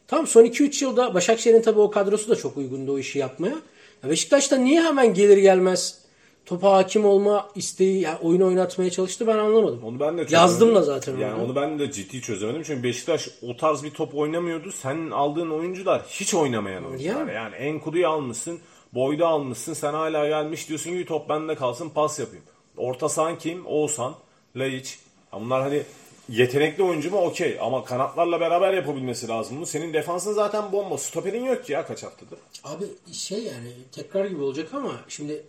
[0.09, 3.55] Tam son 2-3 yılda Başakşehir'in tabii o kadrosu da çok uygundu o işi yapmaya.
[4.03, 6.01] Ya Beşiktaş'ta niye hemen gelir gelmez
[6.47, 9.81] topa hakim olma isteği, yani oyunu oynatmaya çalıştı ben anlamadım.
[9.85, 10.27] Onu ben de.
[10.31, 11.45] Yazdım da zaten Yani onu.
[11.45, 12.63] onu ben de ciddi çözemedim.
[12.63, 14.73] Çünkü Beşiktaş o tarz bir top oynamıyordu.
[14.73, 17.21] Senin aldığın oyuncular hiç oynamayan oyuncular.
[17.21, 17.33] Yani.
[17.35, 18.59] Yani, Enkudu'yu almışsın,
[18.95, 19.73] Boyda almışsın.
[19.73, 22.45] Sen hala gelmiş diyorsun ki top bende kalsın pas yapayım.
[22.77, 23.67] Orta sahan kim?
[23.67, 24.15] Oğuzhan,
[24.57, 24.99] Laiç.
[25.33, 25.83] Ya Bunlar hani
[26.29, 27.19] yetenekli oyuncu mu?
[27.21, 27.59] Okey.
[27.61, 29.67] Ama kanatlarla beraber yapabilmesi lazım bunu.
[29.67, 30.99] Senin defansın zaten bomba.
[30.99, 32.39] Stoperin yok ki ya kaç haftadır.
[32.65, 35.43] Abi şey yani tekrar gibi olacak ama şimdi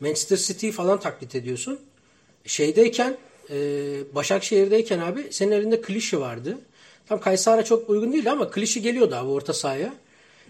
[0.00, 1.80] Manchester City falan taklit ediyorsun.
[2.46, 3.16] Şeydeyken
[3.50, 3.56] e,
[4.14, 6.58] Başakşehir'deyken abi senin elinde klişi vardı.
[7.08, 9.94] Tam Kaysara çok uygun değil ama klişi geliyordu abi orta sahaya.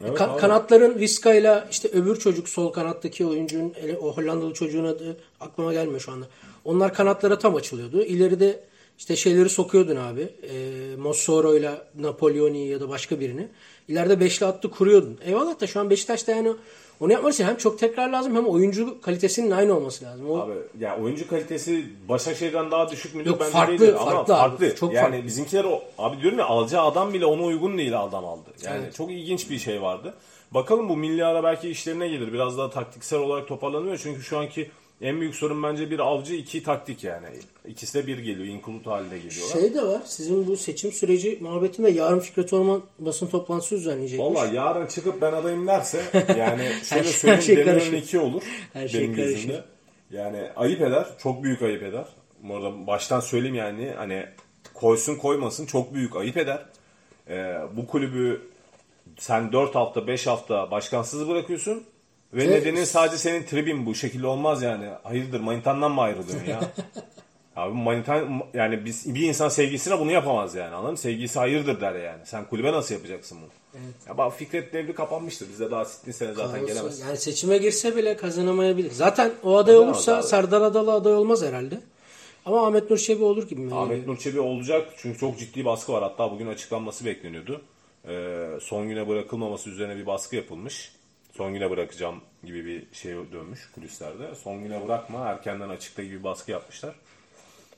[0.05, 0.41] Evet Ka- abi.
[0.41, 6.13] kanatların Vizca'yla işte öbür çocuk sol kanattaki oyuncunun o Hollandalı çocuğun adı aklıma gelmiyor şu
[6.13, 6.27] anda.
[6.65, 8.03] Onlar kanatlara tam açılıyordu.
[8.03, 8.61] İleride
[8.99, 10.21] işte şeyleri sokuyordun abi.
[10.21, 13.49] E, Mossoro'yla Napoleoni'yi ya da başka birini.
[13.89, 15.19] İleride beşli attı kuruyordun.
[15.25, 16.53] Eyvallah da şu an Beşiktaş'ta yani
[17.01, 20.31] onu yapmak için hem çok tekrar lazım hem oyuncu kalitesinin aynı olması lazım.
[20.31, 23.31] O, Abi ya oyuncu kalitesi Başakşehir'den daha düşük müdür?
[23.31, 23.97] Yok, Bence farklı, değildir.
[24.01, 24.51] Ama farklı abi.
[24.51, 24.77] farklı.
[24.77, 25.27] Çok yani farklı.
[25.27, 28.51] bizimkiler o abi diyorum ya alacağı adam bile ona uygun değil adam aldı.
[28.65, 28.95] Yani Evet.
[28.95, 30.15] çok ilginç bir şey vardı.
[30.51, 32.33] Bakalım bu milli ara belki işlerine gelir.
[32.33, 34.01] Biraz daha taktiksel olarak toparlanıyor.
[34.03, 37.27] Çünkü şu anki en büyük sorun bence bir avcı iki taktik yani.
[37.67, 38.47] İkisi de bir geliyor.
[38.47, 39.61] Inkulut halinde geliyorlar.
[39.61, 40.03] şey de var.
[40.05, 44.27] Sizin bu seçim süreci muhabbetinde yarın Fikret Orman basın toplantısı düzenleyecekmiş.
[44.37, 46.01] Valla yarın çıkıp ben adayım derse
[46.39, 49.35] yani şöyle şey- söyleyeyim şey iki olur Her şey benim karışır.
[49.35, 49.65] gözümde.
[50.11, 51.07] Yani ayıp eder.
[51.23, 52.05] Çok büyük ayıp eder.
[52.43, 54.27] Bu arada baştan söyleyeyim yani hani
[54.75, 56.67] koysun koymasın çok büyük ayıp eder.
[57.29, 58.41] Ee, bu kulübü
[59.19, 61.85] sen 4 hafta 5 hafta başkansız bırakıyorsun
[62.33, 64.89] ve Ve- nedeni sadece senin tribin bu şekilde olmaz yani.
[65.03, 66.61] Hayırdır manitandan mı ayrılıyorsun ya?
[67.57, 70.99] Abi manitan yani biz bir insan sevgisine bunu yapamaz yani anladın mı?
[70.99, 72.21] Sevgisi hayırdır der yani.
[72.25, 73.81] Sen kulübe nasıl yapacaksın bunu?
[74.09, 75.49] Ya bak Fikret devri kapanmıştır.
[75.49, 77.01] Bizde daha sittin sene zaten Olsa- gelemez.
[77.01, 78.91] Yani seçime girse bile kazanamayabilir.
[78.91, 80.23] Zaten o aday Kazanamaz olursa abi.
[80.23, 81.81] Serdar Adalı aday olmaz herhalde.
[82.45, 83.75] Ama Ahmet Nur Çebi olur gibi?
[83.75, 86.03] Ahmet Nur Çebi olacak çünkü çok ciddi baskı var.
[86.03, 87.61] Hatta bugün açıklanması bekleniyordu.
[88.09, 90.93] Ee, son güne bırakılmaması üzerine bir baskı yapılmış.
[91.39, 94.35] Son güne bırakacağım gibi bir şey dönmüş kulislerde.
[94.35, 96.95] Son güne bırakma erkenden açıkla gibi baskı yapmışlar.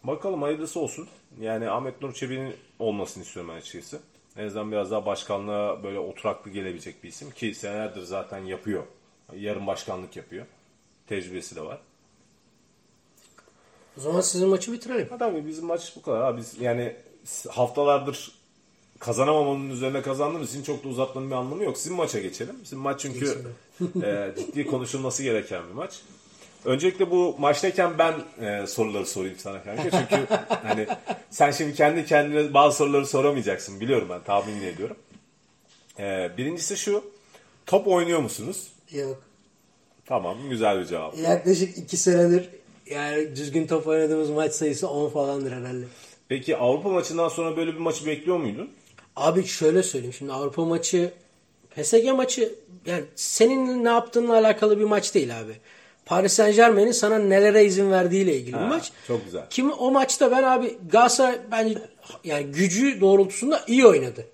[0.05, 1.09] Bakalım hayırlısı olsun.
[1.41, 4.01] Yani Ahmet Nur Çebi'nin olmasını istiyorum ben açıkçası.
[4.37, 7.31] En azından biraz daha başkanlığa böyle oturaklı gelebilecek bir isim.
[7.31, 8.83] Ki senelerdir zaten yapıyor.
[9.37, 10.47] Yarın başkanlık yapıyor.
[11.07, 11.79] Tecrübesi de var.
[13.99, 15.09] O zaman sizin maçı bitirelim.
[15.09, 16.23] Ha tabii bizim maç bu kadar.
[16.23, 16.97] Ha, biz yani
[17.49, 18.33] haftalardır
[19.01, 21.79] kazanamamanın üzerine kazandığımız için çok da uzatmanın bir anlamı yok.
[21.79, 22.57] Sizin maça geçelim.
[22.63, 23.39] Sizin maç çünkü
[24.03, 26.01] e, ciddi konuşulması gereken bir maç.
[26.65, 28.15] Öncelikle bu maçtayken ben
[28.47, 29.83] e, soruları sorayım sana kanka.
[29.83, 30.87] Çünkü hani
[31.31, 33.81] sen şimdi kendi kendine bazı soruları soramayacaksın.
[33.81, 34.97] Biliyorum ben tahmin ediyorum.
[35.99, 37.05] E, birincisi şu.
[37.67, 38.69] Top oynuyor musunuz?
[38.93, 39.23] Yok.
[40.07, 41.19] Tamam güzel bir cevap.
[41.19, 42.49] Yaklaşık 2 senedir
[42.91, 45.85] yani düzgün top oynadığımız maç sayısı 10 falandır herhalde.
[46.29, 48.71] Peki Avrupa maçından sonra böyle bir maçı bekliyor muydun?
[49.21, 50.15] Abi şöyle söyleyeyim.
[50.19, 51.11] Şimdi Avrupa maçı
[51.77, 52.55] PSG maçı
[52.87, 55.53] yani senin ne yaptığınla alakalı bir maç değil abi.
[56.07, 58.93] Paris Saint Germain'in sana nelere izin verdiğiyle ilgili Ha, bir maç.
[59.07, 59.43] çok güzel.
[59.51, 61.79] Kim o maçta ben abi Galatasaray bence
[62.25, 64.27] yani gücü doğrultusunda iyi oynadı.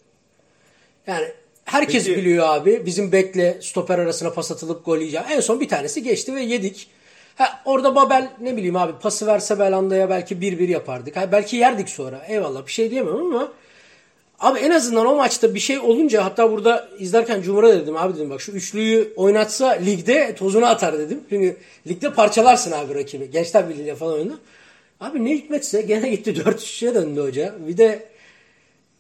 [1.07, 1.27] Yani
[1.65, 5.27] herkes Peki- biliyor abi bizim bekle stoper arasına pas atılıp gol yiyeceğim.
[5.31, 6.89] En son bir tanesi geçti ve yedik.
[7.37, 11.17] Ha, orada Babel ne bileyim abi pası verse Belanda'ya belki 1-1 yapardık.
[11.17, 12.25] Ha, belki yerdik sonra.
[12.29, 13.53] Eyvallah bir şey diyemem ama
[14.41, 18.31] Abi en azından o maçta bir şey olunca hatta burada izlerken Cumhur'a dedim abi dedim
[18.31, 21.21] bak şu üçlüyü oynatsa ligde tozunu atar dedim.
[21.31, 23.31] Çünkü ligde parçalarsın abi rakibi.
[23.31, 24.39] Gençler Birliği'yle falan oynadı.
[25.01, 27.55] Abi ne hikmetse gene gitti 4-3'e döndü hoca.
[27.59, 28.09] Bir de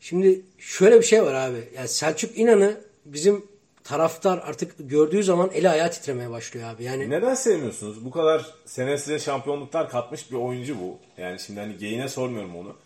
[0.00, 1.58] şimdi şöyle bir şey var abi.
[1.76, 3.44] Yani Selçuk İnan'ı bizim
[3.84, 6.84] taraftar artık gördüğü zaman eli ayağı titremeye başlıyor abi.
[6.84, 8.04] Yani Neden sevmiyorsunuz?
[8.04, 10.98] Bu kadar sene size şampiyonluklar katmış bir oyuncu bu.
[11.22, 12.76] Yani şimdi hani geyine sormuyorum onu.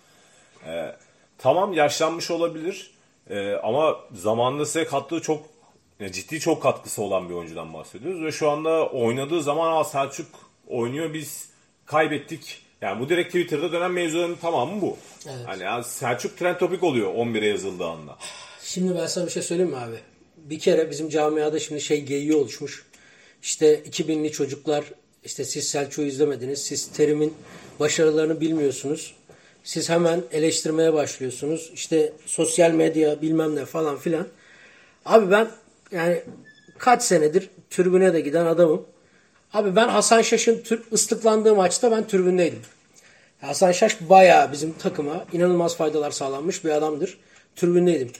[0.67, 0.93] Ee,
[1.41, 2.91] tamam yaşlanmış olabilir.
[3.31, 5.43] Ee, ama zamanında size kattığı çok
[6.13, 8.25] ciddi çok katkısı olan bir oyuncudan bahsediyoruz.
[8.25, 10.27] Ve şu anda oynadığı zaman Aa, Selçuk
[10.67, 11.49] oynuyor biz
[11.87, 12.63] kaybettik.
[12.81, 14.97] Yani bu direkt Twitter'da dönen mevzuların tamamı bu.
[15.27, 15.47] Evet.
[15.47, 18.17] Hani ya Selçuk trend topik oluyor 11'e yazıldığı anda.
[18.63, 19.97] Şimdi ben sana bir şey söyleyeyim mi abi?
[20.37, 22.87] Bir kere bizim camiada şimdi şey geyiği oluşmuş.
[23.43, 24.85] İşte 2000'li çocuklar
[25.25, 26.63] işte siz Selçuk'u izlemediniz.
[26.63, 27.35] Siz Terim'in
[27.81, 29.15] başarılarını bilmiyorsunuz.
[29.65, 31.71] Siz hemen eleştirmeye başlıyorsunuz.
[31.75, 34.27] İşte sosyal medya bilmem ne falan filan.
[35.05, 35.49] Abi ben
[35.93, 36.23] yani
[36.79, 38.87] kaç senedir tribüne de giden adamım.
[39.53, 42.63] Abi ben Hasan Şaş'ın tür- ıslıklandığı maçta ben tribündeydim.
[43.41, 47.19] Hasan Şaş bayağı bizim takıma inanılmaz faydalar sağlanmış bir adamdır.
[47.57, 48.11] Tribündeydim.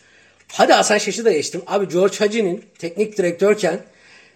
[0.49, 1.63] Hadi Hasan Şaş'ı da geçtim.
[1.67, 3.81] Abi George Hacı'nin teknik direktörken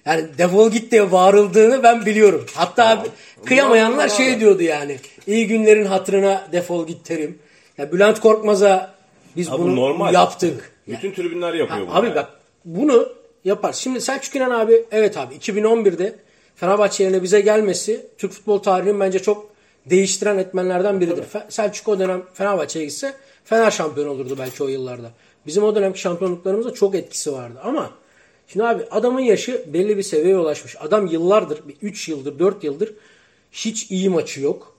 [0.07, 2.47] yani defol git diye bağırıldığını ben biliyorum.
[2.55, 3.09] Hatta abi,
[3.45, 4.99] kıyamayanlar şey diyordu yani.
[5.27, 7.39] İyi günlerin hatırına defol git terim.
[7.79, 8.95] Ya Bülent Korkmaz'a
[9.37, 10.15] biz Abi bu bunu normal.
[10.15, 10.73] yaptık.
[10.89, 11.97] Bütün tribünler yapıyor bunu.
[11.97, 12.17] Abi yani.
[12.17, 12.29] bak
[12.65, 13.09] bunu
[13.45, 13.73] yapar.
[13.73, 16.17] Şimdi Selçuk İnan abi evet abi 2011'de
[16.57, 19.51] Fenerbahçe yerine bize gelmesi Türk futbol tarihinin bence çok
[19.87, 21.23] değiştiren etmenlerden biridir.
[21.23, 23.15] Fe- Selçuk o dönem Fenerbahçe'ye gitse
[23.45, 25.11] Fener şampiyon olurdu belki o yıllarda.
[25.47, 27.91] Bizim o dönemki şampiyonluklarımızda çok etkisi vardı ama
[28.49, 30.77] şimdi abi adamın yaşı belli bir seviyeye ulaşmış.
[30.81, 32.95] Adam yıllardır 3 yıldır 4 yıldır
[33.53, 34.77] hiç iyi maçı yok.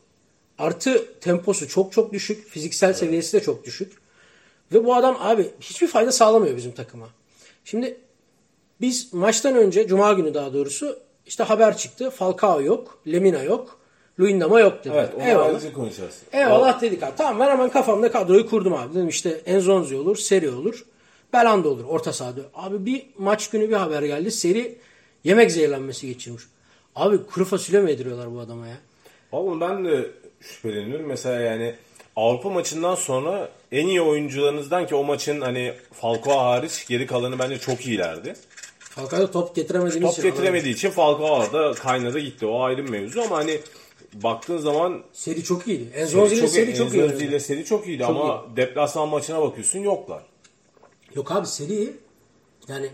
[0.57, 2.47] Artı temposu çok çok düşük.
[2.47, 3.93] Fiziksel seviyesi de çok düşük.
[4.73, 7.09] Ve bu adam abi hiçbir fayda sağlamıyor bizim takıma.
[7.65, 7.97] Şimdi
[8.81, 12.09] biz maçtan önce Cuma günü daha doğrusu işte haber çıktı.
[12.09, 13.79] Falcao yok, Lemina yok,
[14.19, 14.93] Luyendama yok dedi.
[14.97, 15.73] Evet onu Eyvallah.
[15.73, 16.15] konuşacağız.
[16.31, 17.11] Eyvallah dedik abi.
[17.17, 18.93] Tamam ben hemen kafamda kadroyu kurdum abi.
[18.93, 20.85] Dedim işte Enzonzi olur, Seri olur,
[21.35, 22.41] Belanda olur orta sahada.
[22.53, 24.31] Abi bir maç günü bir haber geldi.
[24.31, 24.77] Seri
[25.23, 26.43] yemek zehirlenmesi geçirmiş.
[26.95, 28.77] Abi kuru fasulye mi yediriyorlar bu adama ya?
[29.31, 31.05] Oğlum ben de şüpheleniyorum.
[31.05, 31.75] Mesela yani
[32.15, 37.57] Avrupa maçından sonra en iyi oyuncularınızdan ki o maçın hani Falcao hariç geri kalanı bence
[37.59, 38.33] çok iyilerdi.
[38.79, 40.23] Falcao'da top getiremediğiniz Top için.
[40.29, 42.45] getiremediği için Falcao orada kaynadı gitti.
[42.45, 43.59] O ayrı bir mevzu ama hani
[44.13, 45.89] baktığın zaman Seri çok iyiydi.
[45.95, 47.01] Enzonzi ile Seri çok iyi.
[47.01, 50.21] Enzonzi ile seri çok iyiydi ama deplasman maçına bakıyorsun yoklar.
[51.15, 51.93] Yok abi Seri
[52.67, 52.89] yani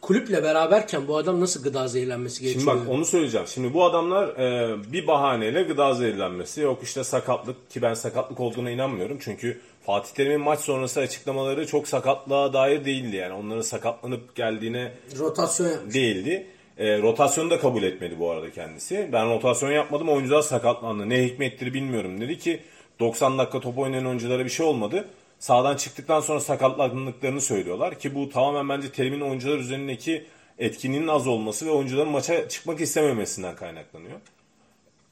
[0.00, 2.64] kulüple beraberken bu adam nasıl gıda zehirlenmesi geçiyor?
[2.64, 3.46] Şimdi bak onu söyleyeceğim.
[3.46, 8.70] Şimdi bu adamlar e, bir bahaneyle gıda zehirlenmesi yok işte sakatlık ki ben sakatlık olduğuna
[8.70, 9.18] inanmıyorum.
[9.20, 13.32] Çünkü Fatih Terim'in maç sonrası açıklamaları çok sakatlığa dair değildi yani.
[13.34, 15.94] Onların sakatlanıp geldiğine Rotasyon yapmış.
[15.94, 16.46] değildi.
[16.78, 19.08] E, rotasyonu da kabul etmedi bu arada kendisi.
[19.12, 21.08] Ben rotasyon yapmadım oyuncular sakatlandı.
[21.08, 22.60] Ne hikmettir bilmiyorum dedi ki
[23.00, 25.08] 90 dakika top oynayan oyunculara bir şey olmadı.
[25.40, 30.26] Sağdan çıktıktan sonra sakatlandıklarını söylüyorlar ki bu tamamen bence Terim'in oyuncular üzerindeki
[30.58, 34.20] etkinliğinin az olması ve oyuncuların maça çıkmak istememesinden kaynaklanıyor.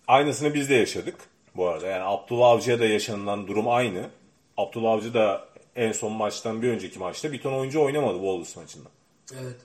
[0.08, 1.14] Aynısını biz de yaşadık
[1.56, 1.86] bu arada.
[1.86, 4.10] Yani Abdullah Avcı'ya da yaşanılan durum aynı.
[4.56, 8.88] Abdullah Avcı da en son maçtan bir önceki maçta bir ton oyuncu oynamadı Wolves maçında.
[9.32, 9.56] Evet.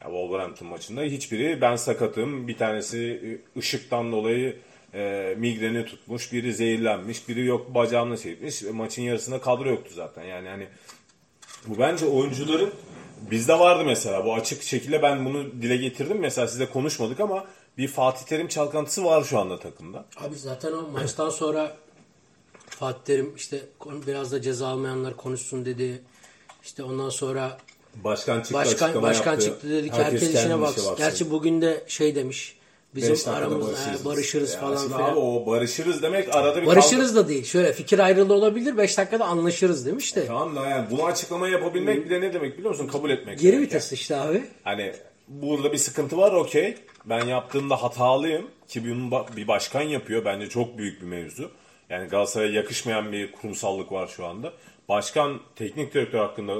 [0.00, 2.48] Ya Wolverhampton maçında hiçbiri ben sakatım.
[2.48, 2.98] Bir tanesi
[3.56, 4.56] e, ışıktan dolayı
[4.94, 6.32] e, migreni tutmuş.
[6.32, 7.28] Biri zehirlenmiş.
[7.28, 8.62] Biri yok bacağını çekmiş.
[8.62, 10.24] E, maçın yarısında kadro yoktu zaten.
[10.24, 10.66] Yani hani
[11.66, 12.72] bu bence oyuncuların
[13.30, 14.24] bizde vardı mesela.
[14.24, 16.18] Bu açık şekilde ben bunu dile getirdim.
[16.18, 17.46] Mesela size konuşmadık ama
[17.78, 20.04] bir Fatih Terim çalkantısı var şu anda takımda.
[20.16, 21.76] Abi zaten o maçtan sonra
[22.66, 23.60] Fatih Terim işte
[24.06, 26.02] biraz da ceza almayanlar konuşsun dedi.
[26.62, 27.58] İşte ondan sonra
[28.04, 29.46] Başkan çıktı başkan başkan yaptı.
[29.46, 30.96] çıktı dedi ki herkes, kendi işine işe baksın.
[30.96, 32.57] Gerçi bugün de şey demiş.
[32.94, 35.02] Bizim Beş dakikada aramız barışırız, barışırız Ya falan filan.
[35.02, 37.44] Abi o barışırız demek arada bir Barışırız da değil.
[37.44, 38.76] Şöyle fikir ayrılığı olabilir.
[38.76, 40.26] 5 dakikada anlaşırız demiş de.
[40.26, 42.88] Tamam da yani bunu açıklama yapabilmek bile ne demek biliyor musun?
[42.88, 43.38] Kabul etmek.
[43.38, 44.44] Geri vites işte abi.
[44.64, 44.92] Hani
[45.28, 46.76] burada bir sıkıntı var okey.
[47.04, 50.24] Ben yaptığımda hatalıyım ki bunu bir başkan yapıyor.
[50.24, 51.50] Bence çok büyük bir mevzu.
[51.90, 54.52] Yani Galatasaray'a yakışmayan bir kurumsallık var şu anda.
[54.88, 56.54] Başkan teknik direktör hakkında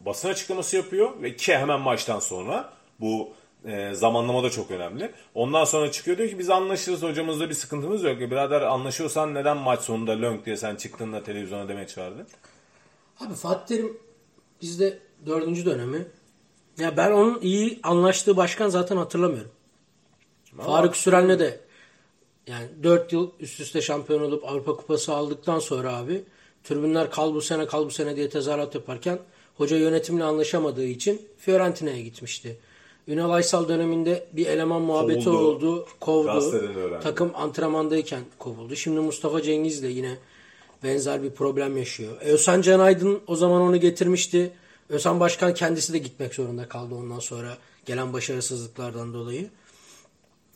[0.00, 3.28] basın açıklaması yapıyor ve ki hemen maçtan sonra bu
[3.64, 5.12] e, zamanlama da çok önemli.
[5.34, 8.20] Ondan sonra çıkıyor diyor ki biz anlaşırız hocamızla bir sıkıntımız yok.
[8.22, 12.26] E, birader anlaşıyorsan neden maç sonunda lönk diye sen çıktın da televizyona demeç verdin?
[13.20, 13.98] Abi Fatih Terim
[14.62, 16.06] bizde dördüncü dönemi.
[16.78, 19.50] Ya ben onun iyi anlaştığı başkan zaten hatırlamıyorum.
[20.56, 21.60] Faruk Süren'le de
[22.46, 26.24] yani 4 yıl üst üste şampiyon olup Avrupa Kupası aldıktan sonra abi
[26.64, 29.18] tribünler kal bu sene kal bu sene diye tezahürat yaparken
[29.56, 32.58] hoca yönetimle anlaşamadığı için Fiorentina'ya gitmişti.
[33.08, 35.70] Ünal Aysal döneminde bir eleman muhabbeti Kovuldu.
[35.72, 35.86] oldu.
[36.00, 37.00] Kovdu.
[37.02, 38.76] Takım antrenmandayken kovuldu.
[38.76, 40.18] Şimdi Mustafa Cengiz de yine
[40.84, 42.12] benzer bir problem yaşıyor.
[42.20, 44.52] E, Özhan Can Aydın o zaman onu getirmişti.
[44.88, 49.50] Özhan Başkan kendisi de gitmek zorunda kaldı ondan sonra gelen başarısızlıklardan dolayı.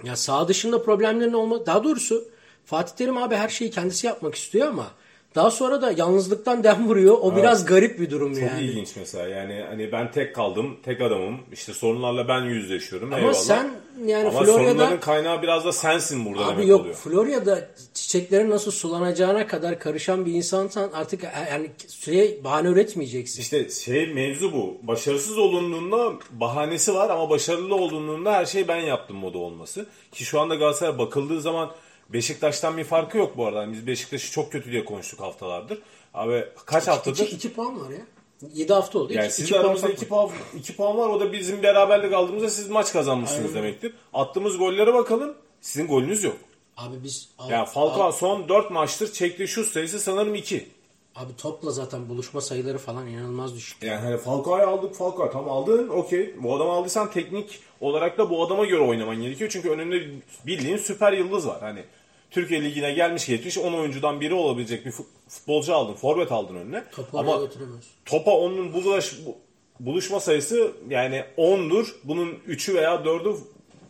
[0.04, 2.28] Ya sağ dışında problemlerin olma daha doğrusu
[2.64, 4.90] Fatih Terim abi her şeyi kendisi yapmak istiyor ama
[5.35, 7.18] daha sonra da yalnızlıktan dem vuruyor.
[7.20, 8.61] O biraz garip bir durum Çok yani.
[8.62, 11.38] ilginç mesela yani hani ben tek kaldım, tek adamım.
[11.53, 13.09] İşte sorunlarla ben yüzleşiyorum.
[13.09, 13.35] Ama eyvallah.
[13.35, 13.70] sen
[14.07, 16.94] yani Ama Florya'da- sorunların kaynağı biraz da sensin burada Abi demek yok oluyor.
[16.94, 23.40] Florya'da çiçeklerin nasıl sulanacağına kadar karışan bir insansan artık yani şey bahane üretmeyeceksin.
[23.42, 24.79] İşte şey mevzu bu.
[24.83, 29.87] Başarısız olunduğunda bahanesi var ama başarılı olduğunda her şey ben yaptım modu olması.
[30.12, 31.70] Ki şu anda Galatasaray bakıldığı zaman
[32.08, 33.60] Beşiktaş'tan bir farkı yok bu arada.
[33.62, 35.78] Yani Biz Beşiktaş'ı çok kötü diye konuştuk haftalardır.
[36.14, 37.26] Abi kaç haftadır?
[37.28, 38.00] 2 puan var ya.
[38.54, 39.12] 7 hafta oldu.
[39.12, 40.08] Yani İki- sizin iki fark 2 var.
[40.08, 41.08] puan, iki puan var.
[41.08, 43.94] O da bizim beraberlik aldığımızda siz maç kazanmışsınız demektir.
[44.14, 45.34] Attığımız gollere bakalım.
[45.60, 46.36] Sizin golünüz yok.
[46.76, 50.68] Abi biz Yani Falcao son 4 maçtır çektiği şut sayısı sanırım 2.
[51.16, 53.83] Abi topla zaten buluşma sayıları falan inanılmaz düşük.
[53.83, 56.35] Yani hani Falcao'yu aldık Falcao tam aldın okey.
[56.42, 59.50] Bu adamı aldıysan teknik olarak da bu adama göre oynaman gerekiyor.
[59.50, 60.03] Çünkü önünde
[60.46, 61.61] bildiğin süper yıldız var.
[61.61, 61.85] Hani
[62.31, 65.94] Türkiye Ligi'ne gelmiş geçmiş 10 oyuncudan biri olabilecek bir fut- futbolcu aldın.
[65.94, 66.85] Forvet aldın önüne.
[66.92, 67.40] Topu Ama
[68.05, 69.37] topa onun bulaş, bu-
[69.81, 71.87] buluşma sayısı yani 10'dur.
[72.05, 73.37] Bunun 3'ü veya 4'ü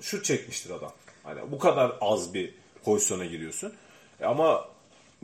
[0.01, 0.93] şut çekmiştir adam.
[1.23, 3.73] Hani bu kadar az bir pozisyona giriyorsun.
[4.21, 4.65] E ama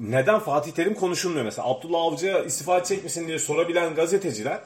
[0.01, 1.69] neden Fatih Terim konuşulmuyor mesela?
[1.69, 4.61] Abdullah Avcı'ya istifa edecek misin diye sorabilen gazeteciler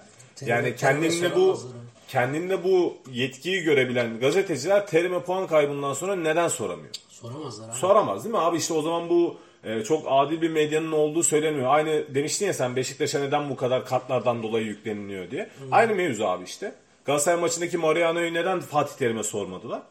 [0.47, 1.61] yani Terim'e kendinde bu
[2.09, 6.95] kendinde bu yetkiyi görebilen gazeteciler Terim'e puan kaybından sonra neden soramıyor?
[7.09, 7.77] Soramazlar abi.
[7.77, 8.57] Soramaz değil mi abi?
[8.57, 11.67] İşte o zaman bu e, çok adil bir medyanın olduğu söyleniyor.
[11.75, 15.51] Aynı demiştin ya sen Beşiktaş'a neden bu kadar kartlardan dolayı yükleniliyor diye.
[15.71, 16.75] Aynı mevzu abi işte.
[17.05, 19.83] Galatasaray maçındaki Mariano'yu neden Fatih Terim'e sormadılar?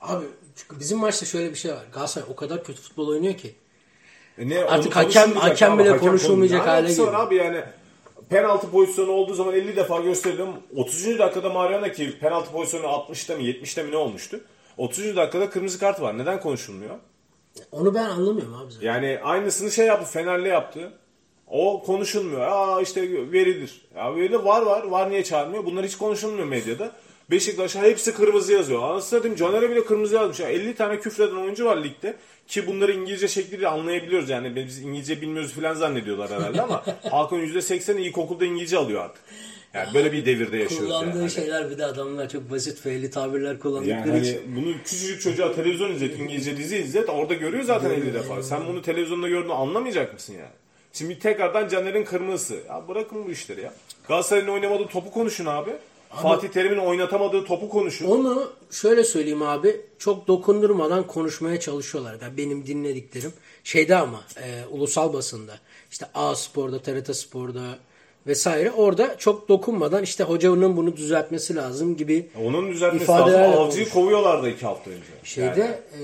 [0.00, 0.24] Abi
[0.56, 1.84] çünkü bizim maçta şöyle bir şey var.
[1.92, 3.54] Galatasaray o kadar kötü futbol oynuyor ki.
[4.38, 7.14] E ne, Artık hakem- hakem bile konuşulmayacak konu- hale geliyor.
[7.14, 7.60] abi yani
[8.30, 10.48] penaltı pozisyonu olduğu zaman 50 defa gösterelim.
[10.76, 11.18] 30.
[11.18, 14.40] dakikada Mariano ki penaltı pozisyonu 60'ta mı 70'te mi ne olmuştu?
[14.76, 15.16] 30.
[15.16, 16.18] dakikada kırmızı kart var.
[16.18, 16.94] Neden konuşulmuyor?
[17.72, 18.86] Onu ben anlamıyorum abi zaten.
[18.86, 20.92] Yani aynısını şey yaptı, Fener'le yaptı.
[21.46, 22.40] O konuşulmuyor.
[22.40, 23.88] Aa işte verilir.
[23.96, 24.82] Ya verilir var var.
[24.84, 25.64] Var niye çağırmıyor?
[25.66, 26.92] Bunlar hiç konuşulmuyor medyada.
[27.30, 28.82] Beşiktaş'a hepsi kırmızı yazıyor.
[28.82, 30.40] Anasını satayım Caner'e bile kırmızı yazmış.
[30.40, 32.16] Ya 50 tane küfreden oyuncu var ligde.
[32.46, 34.30] Ki bunları İngilizce şekliyle anlayabiliyoruz.
[34.30, 39.22] Yani biz İngilizce bilmiyoruz falan zannediyorlar herhalde ama halkın %80'i ilkokulda İngilizce alıyor artık.
[39.74, 40.88] Yani böyle bir devirde yaşıyoruz.
[40.88, 41.18] Kullandığı yani.
[41.18, 44.40] Hani- şeyler bir de adamlar çok basit feyli tabirler kullandıkları yani için.
[44.46, 47.08] hani bunu küçücük çocuğa televizyon izlet, İngilizce dizi izlet.
[47.08, 48.42] Orada görüyor zaten 50 defa.
[48.42, 50.52] Sen bunu televizyonda gördüğünü anlamayacak mısın yani?
[50.92, 52.54] Şimdi tekrardan Caner'in kırmızısı.
[52.68, 53.72] Ya bırakın bu işleri ya.
[54.08, 55.70] Galatasaray'ın oynamadığı topu konuşun abi.
[56.10, 58.06] Fatih Terim'in oynatamadığı topu konuşun.
[58.06, 62.16] Onu şöyle söyleyeyim abi çok dokundurmadan konuşmaya çalışıyorlar.
[62.22, 63.32] Yani benim dinlediklerim
[63.64, 65.58] şeyde ama e, ulusal basında
[65.90, 67.78] işte A Spor'da, TRT Spor'da
[68.26, 73.40] vesaire orada çok dokunmadan işte hocanın bunu düzeltmesi lazım gibi Onun düzeltmesi lazım.
[73.40, 75.02] Avcı'yı kovuyorlardı iki hafta önce.
[75.24, 76.02] Şeyde e,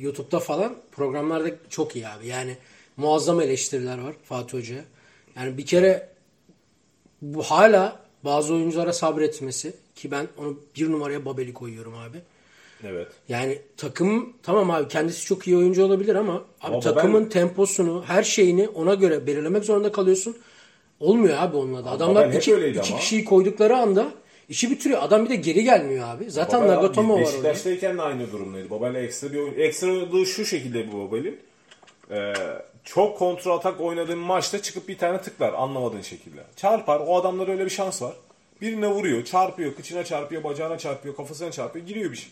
[0.00, 2.26] YouTube'da falan programlarda çok iyi abi.
[2.26, 2.56] Yani
[2.96, 4.84] muazzam eleştiriler var Fatih Hoca'ya.
[5.36, 6.08] Yani bir kere
[7.22, 12.18] bu hala bazı oyunculara sabretmesi ki ben onu bir numaraya Babel'i koyuyorum abi.
[12.86, 13.08] Evet.
[13.28, 18.04] Yani takım tamam abi kendisi çok iyi oyuncu olabilir ama abi Ama takımın Babel- temposunu,
[18.06, 20.36] her şeyini ona göre belirlemek zorunda kalıyorsun.
[21.00, 21.90] Olmuyor abi onunla da.
[21.90, 22.98] Adamlar iki, iki ama.
[22.98, 24.08] kişiyi koydukları anda
[24.48, 25.02] işi bitiriyor.
[25.02, 26.30] Adam bir de geri gelmiyor abi.
[26.30, 27.30] Zaten Babel abi Nagatomo var orada.
[27.30, 28.70] Beşiktaş'tayken de aynı durumdaydı.
[28.70, 29.54] Babel'e ekstra bir oyun.
[29.58, 31.40] Ekstralığı şu şekilde bu Babel'in.
[32.10, 32.32] e,
[32.84, 36.44] çok kontrol atak oynadığın maçta çıkıp bir tane tıklar anlamadığın şekilde.
[36.56, 37.00] Çarpar.
[37.06, 38.14] O adamlara öyle bir şans var.
[38.60, 42.30] Birine vuruyor, çarpıyor, kıçına çarpıyor, bacağına çarpıyor, kafasına çarpıyor, giriyor bir şey.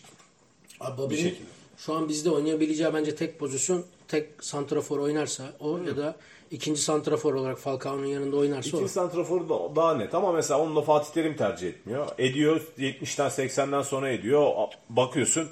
[0.79, 1.47] Abi Bobby'nin şekilde.
[1.77, 6.15] şu an bizde oynayabileceği bence tek pozisyon tek santrafor oynarsa o ya da
[6.51, 8.87] ikinci santrafor olarak Falcao'nun yanında oynarsa İkinci o.
[8.87, 12.07] santraforu da daha net ama mesela onu da Fatih Terim tercih etmiyor.
[12.17, 14.51] Ediyor 70'ten 80'den sonra ediyor.
[14.89, 15.49] Bakıyorsun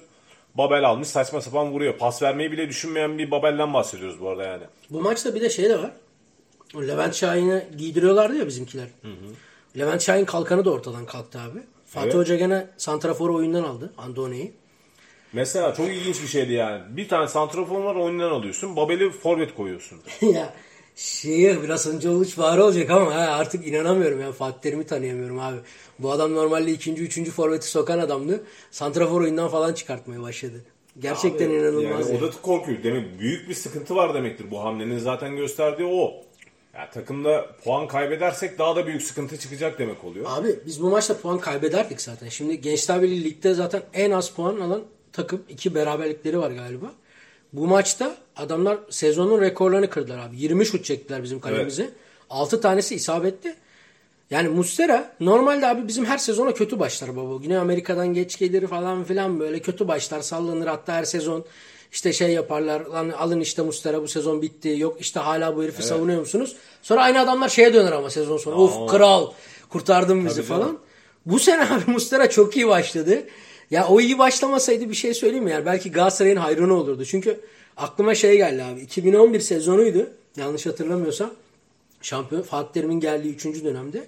[0.56, 1.98] Babel almış saçma sapan vuruyor.
[1.98, 4.64] Pas vermeyi bile düşünmeyen bir Babel'den bahsediyoruz bu arada yani.
[4.90, 5.92] Bu maçta bir de şey de var.
[6.76, 8.88] O Levent Şahin'i giydiriyorlardı ya bizimkiler.
[9.78, 11.60] Levent Şahin kalkanı da ortadan kalktı abi.
[11.86, 12.16] Fatih Evet.
[12.16, 13.94] Hoca gene santraforu oyundan aldı.
[13.98, 14.54] Andone'yi.
[15.34, 16.82] Mesela çok ilginç bir şeydi yani.
[16.90, 18.76] Bir tane santrafor var oyundan alıyorsun.
[18.76, 20.00] Babel'i forvet koyuyorsun.
[20.22, 20.54] ya
[20.96, 25.58] şeyi biraz önce oluş var olacak ama ha, artık inanamıyorum ya Fatih Terim'i tanıyamıyorum abi.
[26.00, 28.44] Bu adam normalde ikinci, üçüncü forveti sokan adamdı.
[28.72, 30.64] Santrafor oyundan falan çıkartmaya başladı.
[31.00, 32.10] Gerçekten inanılmaz.
[32.10, 32.28] Yani ya.
[32.28, 32.84] o da korkuyor.
[32.84, 34.52] Demek büyük bir sıkıntı var demektir.
[34.52, 36.14] Bu hamlenin zaten gösterdiği o.
[36.76, 40.26] Yani takımda puan kaybedersek daha da büyük sıkıntı çıkacak demek oluyor.
[40.30, 42.30] Abi biz bu maçta puan kaybederdik zaten.
[42.30, 45.44] Şimdi Gençler Birliği ligde zaten en az puan alan takım.
[45.50, 46.92] iki beraberlikleri var galiba.
[47.54, 50.38] Bu maçta adamlar sezonun rekorlarını kırdılar abi.
[50.38, 51.90] 20 şut çektiler bizim kalemize.
[52.30, 53.56] 6 tanesi isabetli.
[54.30, 57.36] Yani Mustera normalde abi bizim her sezona kötü başlar baba.
[57.44, 61.46] Güney Amerika'dan geç gelir falan filan böyle kötü başlar sallanır hatta her sezon
[61.92, 65.84] işte şey yaparlar lan alın işte Mustera bu sezon bitti yok işte hala bu herifi
[65.84, 66.56] savunuyor musunuz?
[66.82, 69.32] Sonra aynı adamlar şeye döner ama sezon sonu of kral
[69.70, 70.62] kurtardın bizi Tabii canım.
[70.62, 70.78] falan.
[71.26, 73.24] Bu sene abi Mustera çok iyi başladı.
[73.72, 75.52] Ya o iyi başlamasaydı bir şey söyleyeyim mi?
[75.52, 77.06] Yani belki Galatasaray'ın hayrını olurdu.
[77.06, 77.40] Çünkü
[77.78, 78.80] aklıma şey geldi abi.
[78.82, 80.10] 2011 sezonuydu.
[80.38, 81.30] Yanlış hatırlamıyorsam.
[82.02, 83.46] Şampiyon Fatih Terim'in geldiği 3.
[83.46, 84.04] dönemde.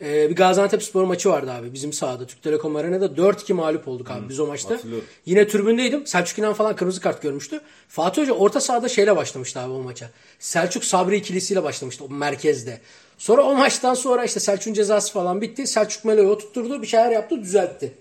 [0.00, 2.26] Ee, bir Gaziantep spor maçı vardı abi bizim sahada.
[2.26, 4.74] Türk Telekom Arena'da 4-2 mağlup olduk abi biz o maçta.
[4.74, 5.06] hatırlıyorum.
[5.26, 6.06] Yine tribündeydim.
[6.06, 7.60] Selçuk İnan falan kırmızı kart görmüştü.
[7.88, 10.10] Fatih Hoca orta sahada şeyle başlamıştı abi o maça.
[10.38, 12.80] Selçuk Sabri ikilisiyle başlamıştı o merkezde.
[13.18, 15.66] Sonra o maçtan sonra işte Selçuk'un cezası falan bitti.
[15.66, 17.92] Selçuk Melo'yu oturtturdu bir şeyler yaptı düzeltti.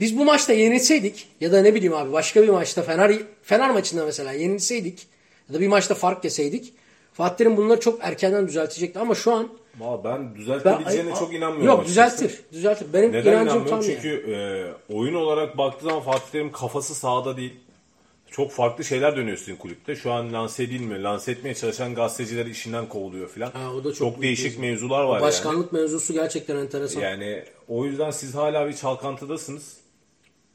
[0.00, 4.04] Biz bu maçta yenilseydik ya da ne bileyim abi başka bir maçta Fener Fener maçında
[4.04, 5.06] mesela yenilseydik
[5.48, 6.72] ya da bir maçta fark yeseydik
[7.12, 11.66] Fatih Terim bunları çok erkenden düzeltecekti ama şu an Valla ben ben, düzeltebileceğine çok inanmıyorum.
[11.66, 12.24] Yok açıkçası.
[12.24, 12.44] düzeltir.
[12.52, 12.92] Düzeltir.
[12.92, 13.84] Benim Neden inancım tam yani.
[13.84, 17.52] Çünkü e, oyun olarak baktığı zaman Fatih Terim kafası sahada değil.
[18.30, 19.96] Çok farklı şeyler dönüyor sizin kulüpte.
[19.96, 21.00] Şu an lanse edilmiyor.
[21.00, 23.50] Lanse etmeye çalışan gazeteciler işinden kovuluyor filan.
[23.50, 24.60] Ha, o da çok çok değişik mevzu.
[24.60, 27.00] mevzular var Başkanlık mevzusu gerçekten enteresan.
[27.00, 27.24] yani.
[27.24, 29.76] Yani o yüzden siz hala bir çalkantıdasınız.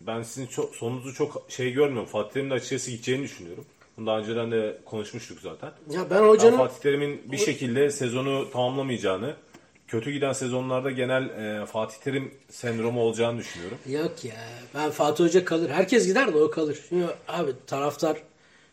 [0.08, 2.10] Ben sizin çok, sonunuzu çok şey görmüyorum.
[2.10, 3.66] Fatih Terim'in de açıkçası gideceğini düşünüyorum.
[3.98, 5.72] Bunu daha önceden de konuşmuştuk zaten.
[5.90, 9.36] Ya ben hocanın Ben Fatih Terim'in bir şekilde sezonu tamamlamayacağını,
[9.88, 13.78] kötü giden sezonlarda genel e, Fatih Terim sendromu olacağını düşünüyorum.
[13.90, 14.36] yok ya.
[14.76, 15.70] Ben Fatih Hoca kalır.
[15.70, 16.80] Herkes gider de o kalır.
[16.90, 18.18] Çünkü abi taraftar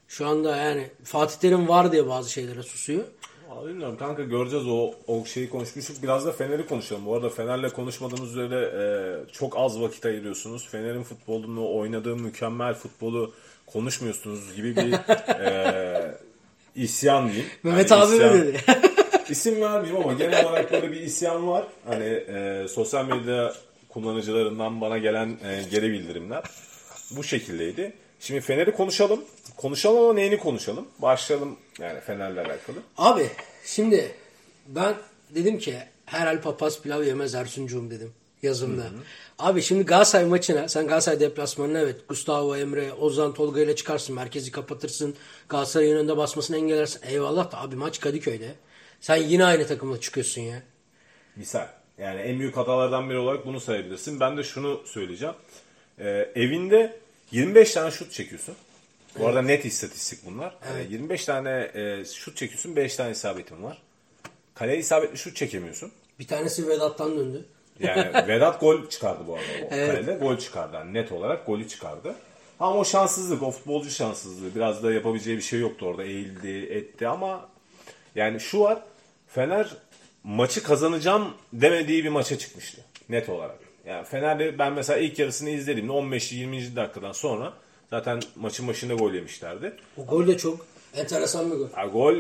[0.09, 3.05] şu anda yani Fatih Terim var diye bazı şeylere susuyor.
[3.49, 6.03] Vallahi Bilmiyorum kanka göreceğiz o, o şeyi konuşmuştuk.
[6.03, 7.07] Biraz da Fener'i konuşalım.
[7.07, 10.69] Bu arada Fener'le konuşmadığımız üzere e, çok az vakit ayırıyorsunuz.
[10.69, 13.33] Fener'in futbolunu, oynadığı mükemmel futbolu
[13.67, 14.93] konuşmuyorsunuz gibi bir
[15.45, 16.15] e,
[16.75, 17.47] isyan diyeyim.
[17.63, 18.59] Mehmet Hani abi isyan- mi dedi?
[19.31, 21.65] İsim vermeyeyim ama genel olarak böyle bir isyan var.
[21.87, 23.53] Hani e, sosyal medya
[23.89, 26.45] kullanıcılarından bana gelen e, geri bildirimler
[27.11, 27.93] bu şekildeydi.
[28.21, 29.25] Şimdi Fener'i konuşalım.
[29.57, 30.89] Konuşalım ama neyini konuşalım?
[30.99, 32.77] Başlayalım yani Fener'le alakalı.
[32.97, 33.27] Abi
[33.65, 34.15] şimdi
[34.67, 34.95] ben
[35.35, 38.83] dedim ki herhal papaz pilav yemez Ersuncuğum dedim yazımda.
[39.39, 44.15] Abi şimdi Galatasaray maçına sen Galatasaray deplasmanına evet Gustavo Emre, Ozan Tolga ile çıkarsın.
[44.15, 45.17] Merkezi kapatırsın.
[45.49, 47.01] Galatasaray'ın önünde basmasını engellersin.
[47.07, 48.55] Eyvallah da abi maç Kadıköy'de.
[49.01, 50.63] Sen yine aynı takımla çıkıyorsun ya.
[51.37, 51.67] Misal.
[51.99, 54.21] Yani en büyük hatalardan biri olarak bunu sayabilirsin.
[54.21, 55.35] Ben de şunu söyleyeceğim.
[55.99, 56.97] Ee, evinde
[57.31, 58.55] 25 tane şut çekiyorsun.
[59.19, 60.57] Bu arada net istatistik bunlar.
[60.79, 63.83] Ee, 25 tane e, şut çekiyorsun, 5 tane isabetin var.
[64.55, 65.93] Kaleye isabetli şut çekemiyorsun.
[66.19, 67.45] Bir tanesi Vedat'tan döndü.
[67.81, 69.91] Yani Vedat gol çıkardı bu arada o Evet.
[69.91, 70.13] kalede.
[70.15, 70.77] Gol çıkardı.
[70.77, 72.15] Yani net olarak golü çıkardı.
[72.61, 74.55] Ama o şanssızlık, o futbolcu şanssızlığı.
[74.55, 76.05] Biraz da yapabileceği bir şey yoktu orada.
[76.05, 77.49] Eğildi, etti ama
[78.15, 78.83] yani şu var.
[79.29, 79.69] Fener
[80.25, 82.81] maçı kazanacağım demediği bir maça çıkmıştı.
[83.09, 83.59] Net olarak.
[83.89, 86.77] Yani Fener'de ben mesela ilk yarısını izlediğimde 15-20.
[86.77, 87.53] dakikadan sonra
[87.91, 89.73] zaten maçın başında gol yemişlerdi.
[89.97, 91.67] O gol de çok enteresan bir gol.
[91.77, 92.15] Ya gol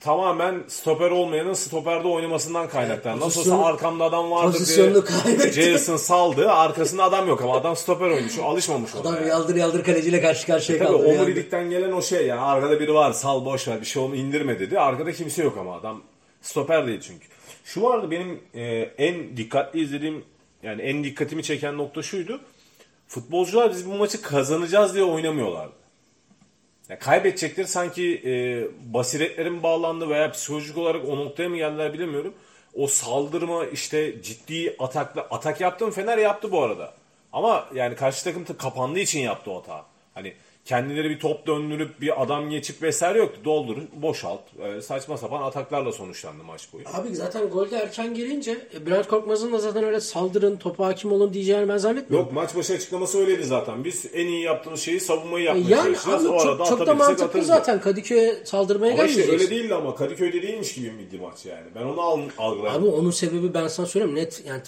[0.00, 3.24] tamamen stoper olmayanın stoperde oynamasından kaynaklandı.
[3.24, 5.62] Nasıl olsa arkamda adam vardı pozisyonunu kaybetti.
[5.62, 6.50] Jason saldı.
[6.50, 8.30] Arkasında adam yok ama adam stoper oynuyor.
[8.30, 9.00] Şu alışmamış ona.
[9.00, 9.28] Adam yani.
[9.28, 11.08] yaldır yaldır kaleciyle karşı karşıya Tabii kaldı.
[11.08, 11.18] Yani.
[11.18, 12.40] omurilikten gelen o şey ya.
[12.40, 14.78] Arkada biri var sal boş ver bir şey olma indirme dedi.
[14.78, 16.02] Arkada kimse yok ama adam
[16.42, 17.26] stoper değil çünkü.
[17.64, 18.64] Şu vardı benim e,
[18.98, 20.24] en dikkatli izlediğim
[20.62, 22.40] yani en dikkatimi çeken nokta şuydu.
[23.08, 25.72] Futbolcular biz bu maçı kazanacağız diye oynamıyorlardı.
[26.88, 28.32] Ya kaybedecekleri sanki e,
[28.94, 32.34] basiretlerin bağlandı veya psikolojik olarak o noktaya mı geldiler bilemiyorum.
[32.74, 36.94] O saldırma işte ciddi atakla atak yaptı Fener yaptı bu arada.
[37.32, 39.84] Ama yani karşı takım kapandığı için yaptı o hata.
[40.14, 40.34] Hani
[40.68, 43.40] kendileri bir top döndürüp bir adam geçip vesaire yoktu.
[43.44, 44.40] Doldur, boşalt.
[44.58, 46.84] E, saçma sapan ataklarla sonuçlandı maç boyu.
[46.94, 51.34] Abi zaten golde erken gelince e, Bülent Korkmaz'ın da zaten öyle saldırın, topa hakim olun
[51.34, 52.26] diyeceğini ben zannetmiyorum.
[52.26, 53.84] Yok maç başı açıklaması öyleydi zaten.
[53.84, 56.26] Biz en iyi yaptığımız şeyi savunmayı yapmaya Yani çalışacağız.
[56.26, 59.50] abi o arada çok, çok da mantıklı atarız zaten Kadıköy'e saldırmaya Ama işte gelmeyeceğiz.
[59.50, 61.66] öyle değildi ama Kadıköy'de değilmiş gibi miydi maç yani.
[61.74, 62.82] Ben onu al, algıladım.
[62.82, 64.60] Abi onun sebebi ben sana söyleyeyim net yani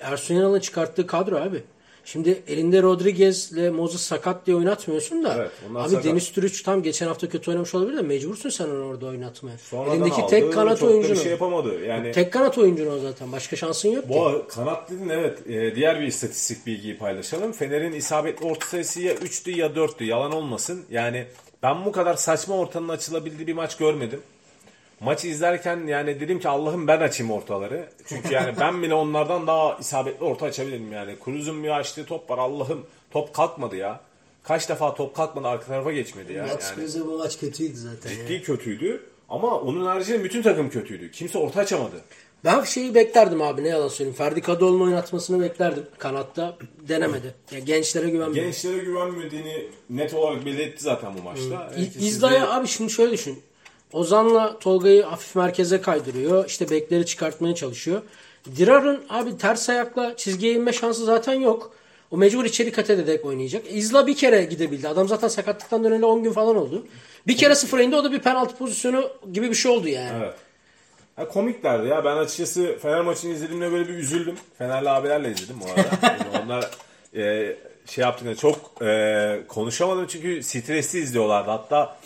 [0.00, 1.62] Ersun Yanal'ın çıkarttığı kadro abi.
[2.06, 5.34] Şimdi elinde Rodriguez'le Moses sakat diye oynatmıyorsun da.
[5.38, 6.04] Evet, abi sakat.
[6.04, 9.58] Deniz Türüç tam geçen hafta kötü oynamış olabilir de mecbursun sen onu orada oynatmaya.
[9.58, 11.22] Sonradan Elindeki aldı, tek kanat çok da oyuncun bir o.
[11.22, 11.84] şey yapamadı.
[11.84, 13.32] Yani Tek kanat oyuncun o zaten.
[13.32, 14.08] Başka şansın yok ki.
[14.08, 15.38] bu kanat dedin evet.
[15.46, 17.52] Ee, diğer bir istatistik bilgiyi paylaşalım.
[17.52, 20.04] Fener'in isabetli orta sayısı ya 3'tü ya 4'tü.
[20.04, 20.84] Yalan olmasın.
[20.90, 21.26] Yani
[21.62, 24.20] ben bu kadar saçma ortanın açılabildiği bir maç görmedim.
[25.00, 27.88] Maçı izlerken yani dedim ki Allah'ım ben açayım ortaları.
[28.06, 31.16] Çünkü yani ben bile onlardan daha isabetli orta açabilirim yani.
[31.24, 32.86] Cruz'un bir açtığı top var Allah'ım.
[33.10, 34.00] Top kalkmadı ya.
[34.42, 36.46] Kaç defa top kalkmadı arka tarafa geçmedi ya.
[36.46, 37.06] Yani.
[37.06, 38.10] bu maç kötüydü zaten.
[38.10, 39.02] Ciddi kötüydü.
[39.28, 41.10] Ama onun haricinde bütün takım kötüydü.
[41.10, 41.96] Kimse orta açamadı.
[42.44, 44.16] Ben şeyi beklerdim abi ne yalan söyleyeyim.
[44.16, 45.86] Ferdi Kadıoğlu'nun oynatmasını beklerdim.
[45.98, 46.56] Kanatta
[46.88, 47.34] denemedi.
[47.50, 48.44] Ya gençlere güvenmiyor.
[48.44, 51.72] Gençlere güvenmediğini net olarak belirtti zaten bu maçta.
[51.76, 53.42] İ- Herkes İzdaya abi şimdi şöyle düşün.
[53.92, 56.46] Ozan'la Tolga'yı hafif merkeze kaydırıyor.
[56.46, 58.02] İşte bekleri çıkartmaya çalışıyor.
[58.56, 61.72] Dirar'ın abi ters ayakla çizgiye inme şansı zaten yok.
[62.10, 63.64] O mecbur içeri kat ederek oynayacak.
[63.70, 64.88] İzla bir kere gidebildi.
[64.88, 66.86] Adam zaten sakatlıktan döneli 10 gün falan oldu.
[67.26, 70.10] Bir kere sıfıra indi o da bir penaltı pozisyonu gibi bir şey oldu yani.
[70.22, 70.34] Evet.
[71.16, 72.04] Ha, komiklerdi ya.
[72.04, 74.34] Ben açıkçası Fener maçını izlediğimde böyle bir üzüldüm.
[74.58, 75.88] Fenerli abilerle izledim bu arada.
[76.32, 76.70] Yani onlar
[77.16, 77.56] e,
[77.86, 81.50] şey yaptığında çok e, konuşamadım çünkü stresli izliyorlardı.
[81.50, 81.96] Hatta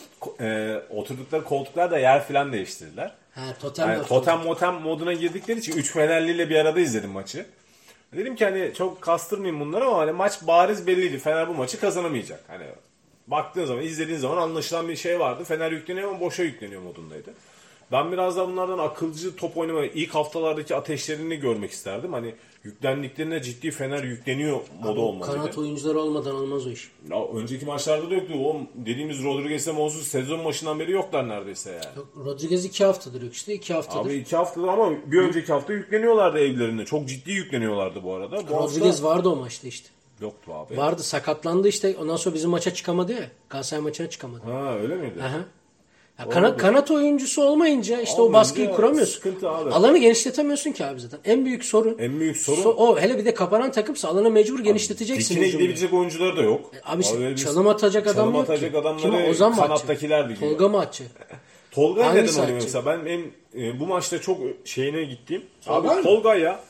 [0.41, 3.13] e, oturdukları koltuklar da yer filan değiştirdiler.
[3.35, 7.47] Ha, totem Yani totem motem moduna girdikleri için 3 Fenerliyle bir arada izledim maçı.
[8.13, 11.19] Dedim ki hani çok kastırmayayım bunları ama hani maç bariz belliydi.
[11.19, 12.41] Fener bu maçı kazanamayacak.
[12.49, 12.65] Hani
[13.27, 15.45] baktığın zaman izlediğin zaman anlaşılan bir şey vardı.
[15.45, 17.31] Fener yükleniyor ama boşa yükleniyor modundaydı.
[17.93, 22.13] Ben biraz da bunlardan akılcı top oynamayı ilk haftalardaki ateşlerini görmek isterdim.
[22.13, 22.35] Hani
[22.65, 25.37] yüklendiklerine ciddi Fener yükleniyor modu olmalıydı.
[25.37, 26.91] Kanat oyuncuları olmadan olmaz o iş.
[27.11, 28.35] Ya önceki maçlarda da yoktu.
[28.45, 31.97] O dediğimiz Rodriguez'le Monsuz sezon başından beri yoklar neredeyse yani.
[31.97, 33.55] Yok, Rodriguez iki haftadır yok işte.
[33.55, 34.11] iki haftadır.
[34.11, 36.85] Abi iki haftadır ama bir önceki hafta yükleniyorlardı evlerinde.
[36.85, 38.49] Çok ciddi yükleniyorlardı bu arada.
[38.49, 39.89] Bu Rodriguez hafta vardı o maçta işte.
[40.21, 40.77] yoktu abi.
[40.77, 41.97] Vardı sakatlandı işte.
[42.01, 43.31] Ondan sonra bizim maça çıkamadı ya.
[43.51, 44.43] Galatasaray maçına çıkamadı.
[44.45, 45.23] Ha öyle miydi?
[45.23, 45.45] Aha.
[46.21, 49.37] Ya kanat, kanat oyuncusu olmayınca işte o Olmayınca baskıyı kuramıyorsun.
[49.47, 49.71] abi.
[49.71, 51.21] Alanı genişletemiyorsun ki abi zaten.
[51.25, 51.97] En büyük sorun.
[51.99, 55.35] En büyük sorun So- o hele bir de kapanan takımsa alanı mecbur genişleteceksin.
[55.35, 56.73] dikine gidebilecek oyuncuları da yok.
[56.85, 58.79] Abi işte çalım atacak adam çalım yok atacak ki.
[58.79, 59.29] adamları Kim o?
[59.31, 60.41] Ozan kanattakiler biliyor.
[60.53, 61.11] Tolga mı atacak?
[61.71, 62.87] Tolga Hangisi neden oynuyor mesela?
[62.87, 63.21] Ben en,
[63.63, 65.43] e, bu maçta çok şeyine gittiğim.
[65.65, 66.03] Tolga Abi?
[66.03, 66.61] Tolga ya.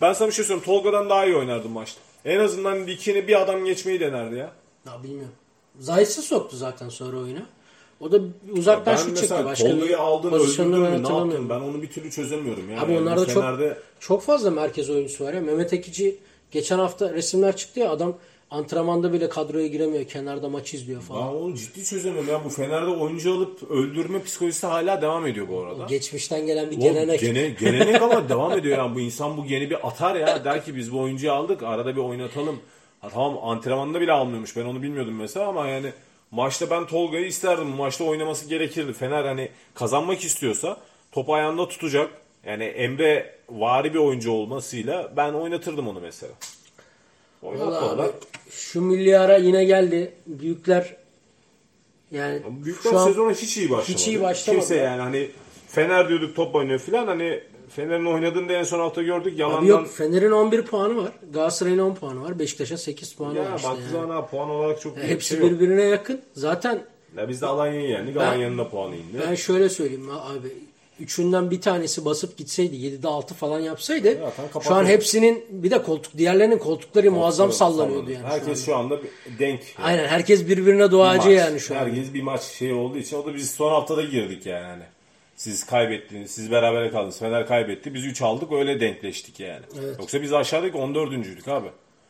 [0.00, 0.64] Ben sana bir şey söyleyeyim.
[0.66, 2.00] Tolga'dan daha iyi oynardı maçta.
[2.24, 4.52] En azından dikine bir adam geçmeyi denerdi ya.
[4.86, 5.32] Ya bilmiyorum.
[5.78, 7.42] Zayt'sı soktu zaten sonra oyuna.
[8.00, 8.18] O da
[8.52, 9.44] uzaktan ben şut çekti.
[9.44, 11.48] Başka Tolga'yı aldın öldürdün ben mü ne yaptın?
[11.50, 12.70] Ben onu bir türlü çözemiyorum.
[12.70, 12.80] Yani.
[12.80, 15.40] Abi Yani onlarda çok Fener'de- çok fazla merkez oyuncusu var ya.
[15.40, 16.16] Mehmet Ekici
[16.50, 18.14] geçen hafta resimler çıktı ya adam
[18.50, 20.04] antrenmanda bile kadroya giremiyor.
[20.04, 21.36] Kenarda maç izliyor Ben falan.
[21.36, 22.30] onu ciddi çözemiyorum.
[22.30, 25.84] Ya bu Fener'de oyuncu alıp öldürme psikolojisi hala devam ediyor bu arada.
[25.84, 27.20] Geçmişten gelen bir O gelenek.
[27.20, 28.94] Gene, gelenek ama devam ediyor yani.
[28.94, 30.44] Bu insan bu geni bir atar ya.
[30.44, 32.56] Der ki biz bu oyuncuyu aldık arada bir oynatalım.
[33.00, 34.56] Ha, tamam antrenmanda bile almıyormuş.
[34.56, 35.92] Ben onu bilmiyordum mesela ama yani
[36.30, 37.66] maçta ben Tolga'yı isterdim.
[37.66, 38.92] Maçta oynaması gerekirdi.
[38.92, 40.76] Fener hani kazanmak istiyorsa
[41.12, 42.10] topu ayağında tutacak.
[42.46, 46.32] Yani Emre vari bir oyuncu olmasıyla ben oynatırdım onu mesela.
[47.42, 48.10] Oynatmadılar.
[48.50, 50.12] şu milli ara yine geldi.
[50.26, 50.96] Büyükler
[52.10, 53.92] yani Büyükler şu sezona hiç iyi başlamadı.
[53.92, 54.60] Hiç iyi başlamadı.
[54.60, 55.30] Kimse yani hani
[55.68, 59.38] Fener diyorduk top oynuyor filan hani Fener'in oynadığını da en son hafta gördük.
[59.38, 61.12] Yalandan Abi yok Fener'in 11 puanı var.
[61.32, 62.38] Galatasaray'ın 10 puanı var.
[62.38, 63.68] Beşiktaş'ın 8 puanı ya var işte.
[63.68, 64.26] baktığı yani.
[64.26, 65.50] puan olarak çok bir Hepsi şey yok.
[65.50, 66.20] birbirine yakın.
[66.34, 66.82] Zaten
[67.16, 68.16] Ya biz de Alanya'yı yendik.
[68.16, 69.18] Alanya'nın da puanı indi.
[69.28, 70.48] ben şöyle söyleyeyim abi.
[71.00, 75.82] Üçünden bir tanesi basıp gitseydi 7'de 6 falan yapsaydı Zaten şu an hepsinin bir de
[75.82, 78.22] koltuk diğerlerinin koltukları muazzam sallanıyordu yani.
[78.22, 79.08] şu Herkes şu anda bir
[79.38, 79.60] denk.
[79.78, 79.86] yani.
[79.86, 81.38] Aynen herkes birbirine duacı Maç.
[81.38, 81.78] yani şu an.
[81.78, 84.82] Herkes bir maç şey olduğu için o da biz son haftada girdik yani.
[85.36, 87.18] Siz kaybettiniz, siz beraber kaldınız.
[87.18, 87.94] Fener kaybetti.
[87.94, 89.62] Biz 3 aldık öyle denkleştik yani.
[89.98, 91.68] Yoksa biz aşağıdaki 14.'üydük abi.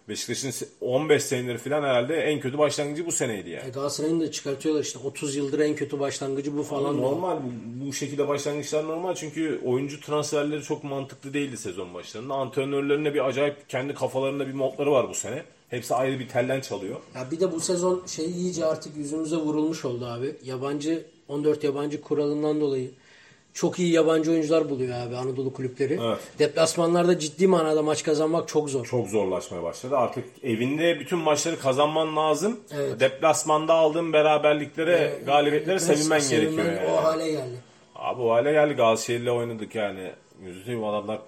[0.09, 3.69] Beşiktaş'ın 15 senedir falan herhalde en kötü başlangıcı bu seneydi yani.
[3.69, 6.95] E, Galatasaray'ın da çıkartıyorlar işte 30 yıldır en kötü başlangıcı bu falan.
[6.99, 7.11] diyor.
[7.11, 12.35] Normal bu, bu şekilde başlangıçlar normal çünkü oyuncu transferleri çok mantıklı değildi sezon başlarında.
[12.35, 15.43] Antrenörlerine bir acayip kendi kafalarında bir modları var bu sene.
[15.69, 16.97] Hepsi ayrı bir tellen çalıyor.
[17.15, 20.37] Ya bir de bu sezon şey iyice artık yüzümüze vurulmuş oldu abi.
[20.45, 22.91] Yabancı 14 yabancı kuralından dolayı
[23.57, 25.99] çok iyi yabancı oyuncular buluyor abi Anadolu kulüpleri.
[26.03, 26.19] Evet.
[26.39, 28.87] Deplasmanlarda ciddi manada maç kazanmak çok zor.
[28.87, 29.97] Çok zorlaşmaya başladı.
[29.97, 32.61] Artık evinde bütün maçları kazanman lazım.
[32.75, 33.01] Evet.
[33.01, 36.83] Deplasmanda aldığın beraberliklere, galibiyetlere sevinmen Sevinmen gerekiyor.
[36.83, 36.93] Yani.
[36.93, 37.57] O hale geldi.
[37.95, 40.13] Abi o hale geldi Galatasaray'la oynadık yani.
[40.45, 41.19] Yüzüteyim adamlar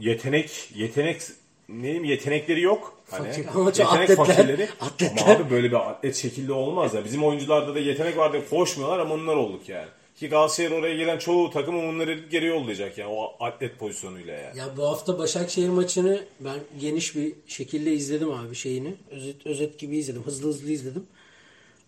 [0.00, 1.20] yetenek, yetenek
[1.68, 2.92] ne diyeyim yetenekleri yok.
[3.10, 3.82] Hani Fakir.
[3.82, 4.68] Yetenek fakirleri.
[4.80, 5.22] Atletler.
[5.22, 7.04] Ama abi böyle bir atlet şekilde olmaz ya.
[7.04, 9.88] Bizim oyuncularda da yetenek vardı koşmuyorlar ama onlar olduk yani.
[10.16, 14.58] Ki Galatasaray'ın oraya gelen çoğu takım onları geri yollayacak yani o atlet pozisyonuyla yani.
[14.58, 18.94] Ya bu hafta Başakşehir maçını ben geniş bir şekilde izledim abi şeyini.
[19.10, 20.22] Özet, özet gibi izledim.
[20.22, 21.06] Hızlı hızlı izledim.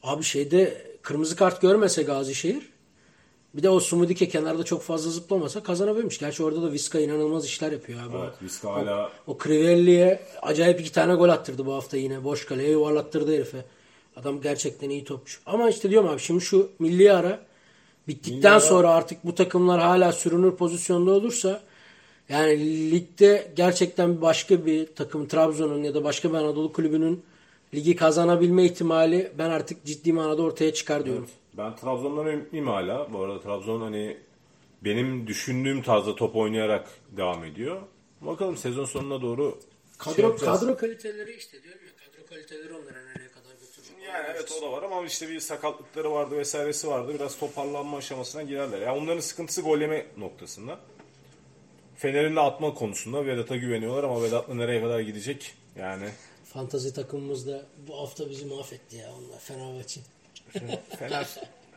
[0.03, 2.69] Abi şeyde kırmızı kart görmese Gazişehir
[3.55, 6.19] bir de o Sumudike kenarda çok fazla zıplamasa kazanabilirmiş.
[6.19, 8.17] Gerçi orada da Viska inanılmaz işler yapıyor abi.
[8.17, 12.25] Evet, Vizca hala O Crivelli'ye acayip iki tane gol attırdı bu hafta yine.
[12.25, 13.65] Boş kaleye yuvarlattırdı herife.
[14.17, 15.41] Adam gerçekten iyi topçu.
[15.47, 17.48] Ama işte diyorum abi şimdi şu milli ara
[18.09, 21.63] bittikten ara- sonra artık bu takımlar hala sürünür pozisyonda olursa
[22.29, 27.23] yani ligde gerçekten başka bir takım Trabzon'un ya da başka bir Anadolu kulübünün
[27.75, 31.29] ligi kazanabilme ihtimali ben artık ciddi manada ortaya çıkar diyorum.
[31.59, 33.13] Ben Trabzon'dan ümitliyim hala.
[33.13, 34.17] Bu arada Trabzon hani
[34.85, 37.81] benim düşündüğüm tarzda top oynayarak devam ediyor.
[38.21, 39.59] Bakalım sezon sonuna doğru
[39.99, 40.61] Kadro, şey yapacağız.
[40.61, 43.38] kadro kaliteleri işte diyorum ya kadro kaliteleri onları nereye kadar götürecek.
[44.09, 47.15] Yani evet o da var ama işte bir sakatlıkları vardı vesairesi vardı.
[47.15, 48.81] Biraz toparlanma aşamasına girerler.
[48.81, 50.79] Yani onların sıkıntısı gol yeme noktasında.
[51.97, 55.55] Fener'in de atma konusunda Vedat'a güveniyorlar ama Vedat'la nereye kadar gidecek?
[55.79, 56.09] Yani
[56.45, 60.01] Fantazi takımımız da bu hafta bizi mahvetti ya onlar Fenerbahçe.
[60.99, 61.27] Fener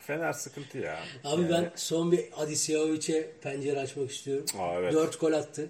[0.02, 1.00] Fener sıkıntı ya.
[1.24, 4.46] Abi Yani ben son bir Adisiyovic'e pencere açmak istiyorum.
[4.60, 4.94] Aa, evet.
[4.94, 5.70] 4 gol attı.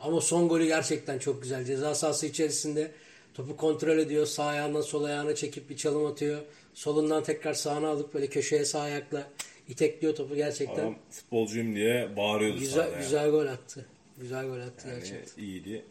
[0.00, 1.64] Ama son golü gerçekten çok güzel.
[1.64, 2.90] Ceza sahası içerisinde
[3.34, 4.26] topu kontrol ediyor.
[4.26, 6.40] Sağ ayağından sol ayağına çekip bir çalım atıyor.
[6.74, 9.28] Solundan tekrar sağına alıp böyle köşeye sağ ayakla
[9.68, 10.74] itekliyor topu gerçekten.
[10.74, 13.02] adam futbolcuyum diye bağırıyordu güzel sahada yani.
[13.02, 13.86] güzel gol attı.
[14.18, 15.42] Güzel gol attı Yani gerçekten.
[15.42, 15.84] iyiydi.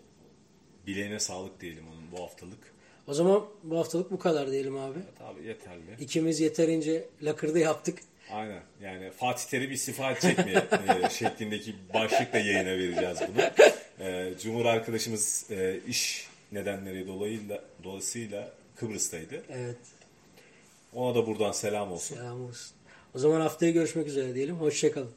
[0.87, 2.57] Bileğine sağlık diyelim onun bu haftalık.
[3.07, 4.99] O zaman bu haftalık bu kadar diyelim abi.
[5.19, 5.81] Tabii yeterli.
[5.99, 7.99] İkimiz yeterince lakırdı yaptık.
[8.31, 8.61] Aynen.
[8.81, 10.53] Yani Fatih Terim istifa edecek mi
[11.05, 13.43] e, şeklindeki başlıkla yayına vereceğiz bunu.
[14.07, 19.43] E, Cumhur arkadaşımız e, iş nedenleri dolayıyla dolayısıyla Kıbrıs'taydı.
[19.49, 19.77] Evet.
[20.93, 22.15] Ona da buradan selam olsun.
[22.15, 22.75] Selam olsun.
[23.15, 24.55] O zaman haftaya görüşmek üzere diyelim.
[24.55, 25.11] Hoşçakalın.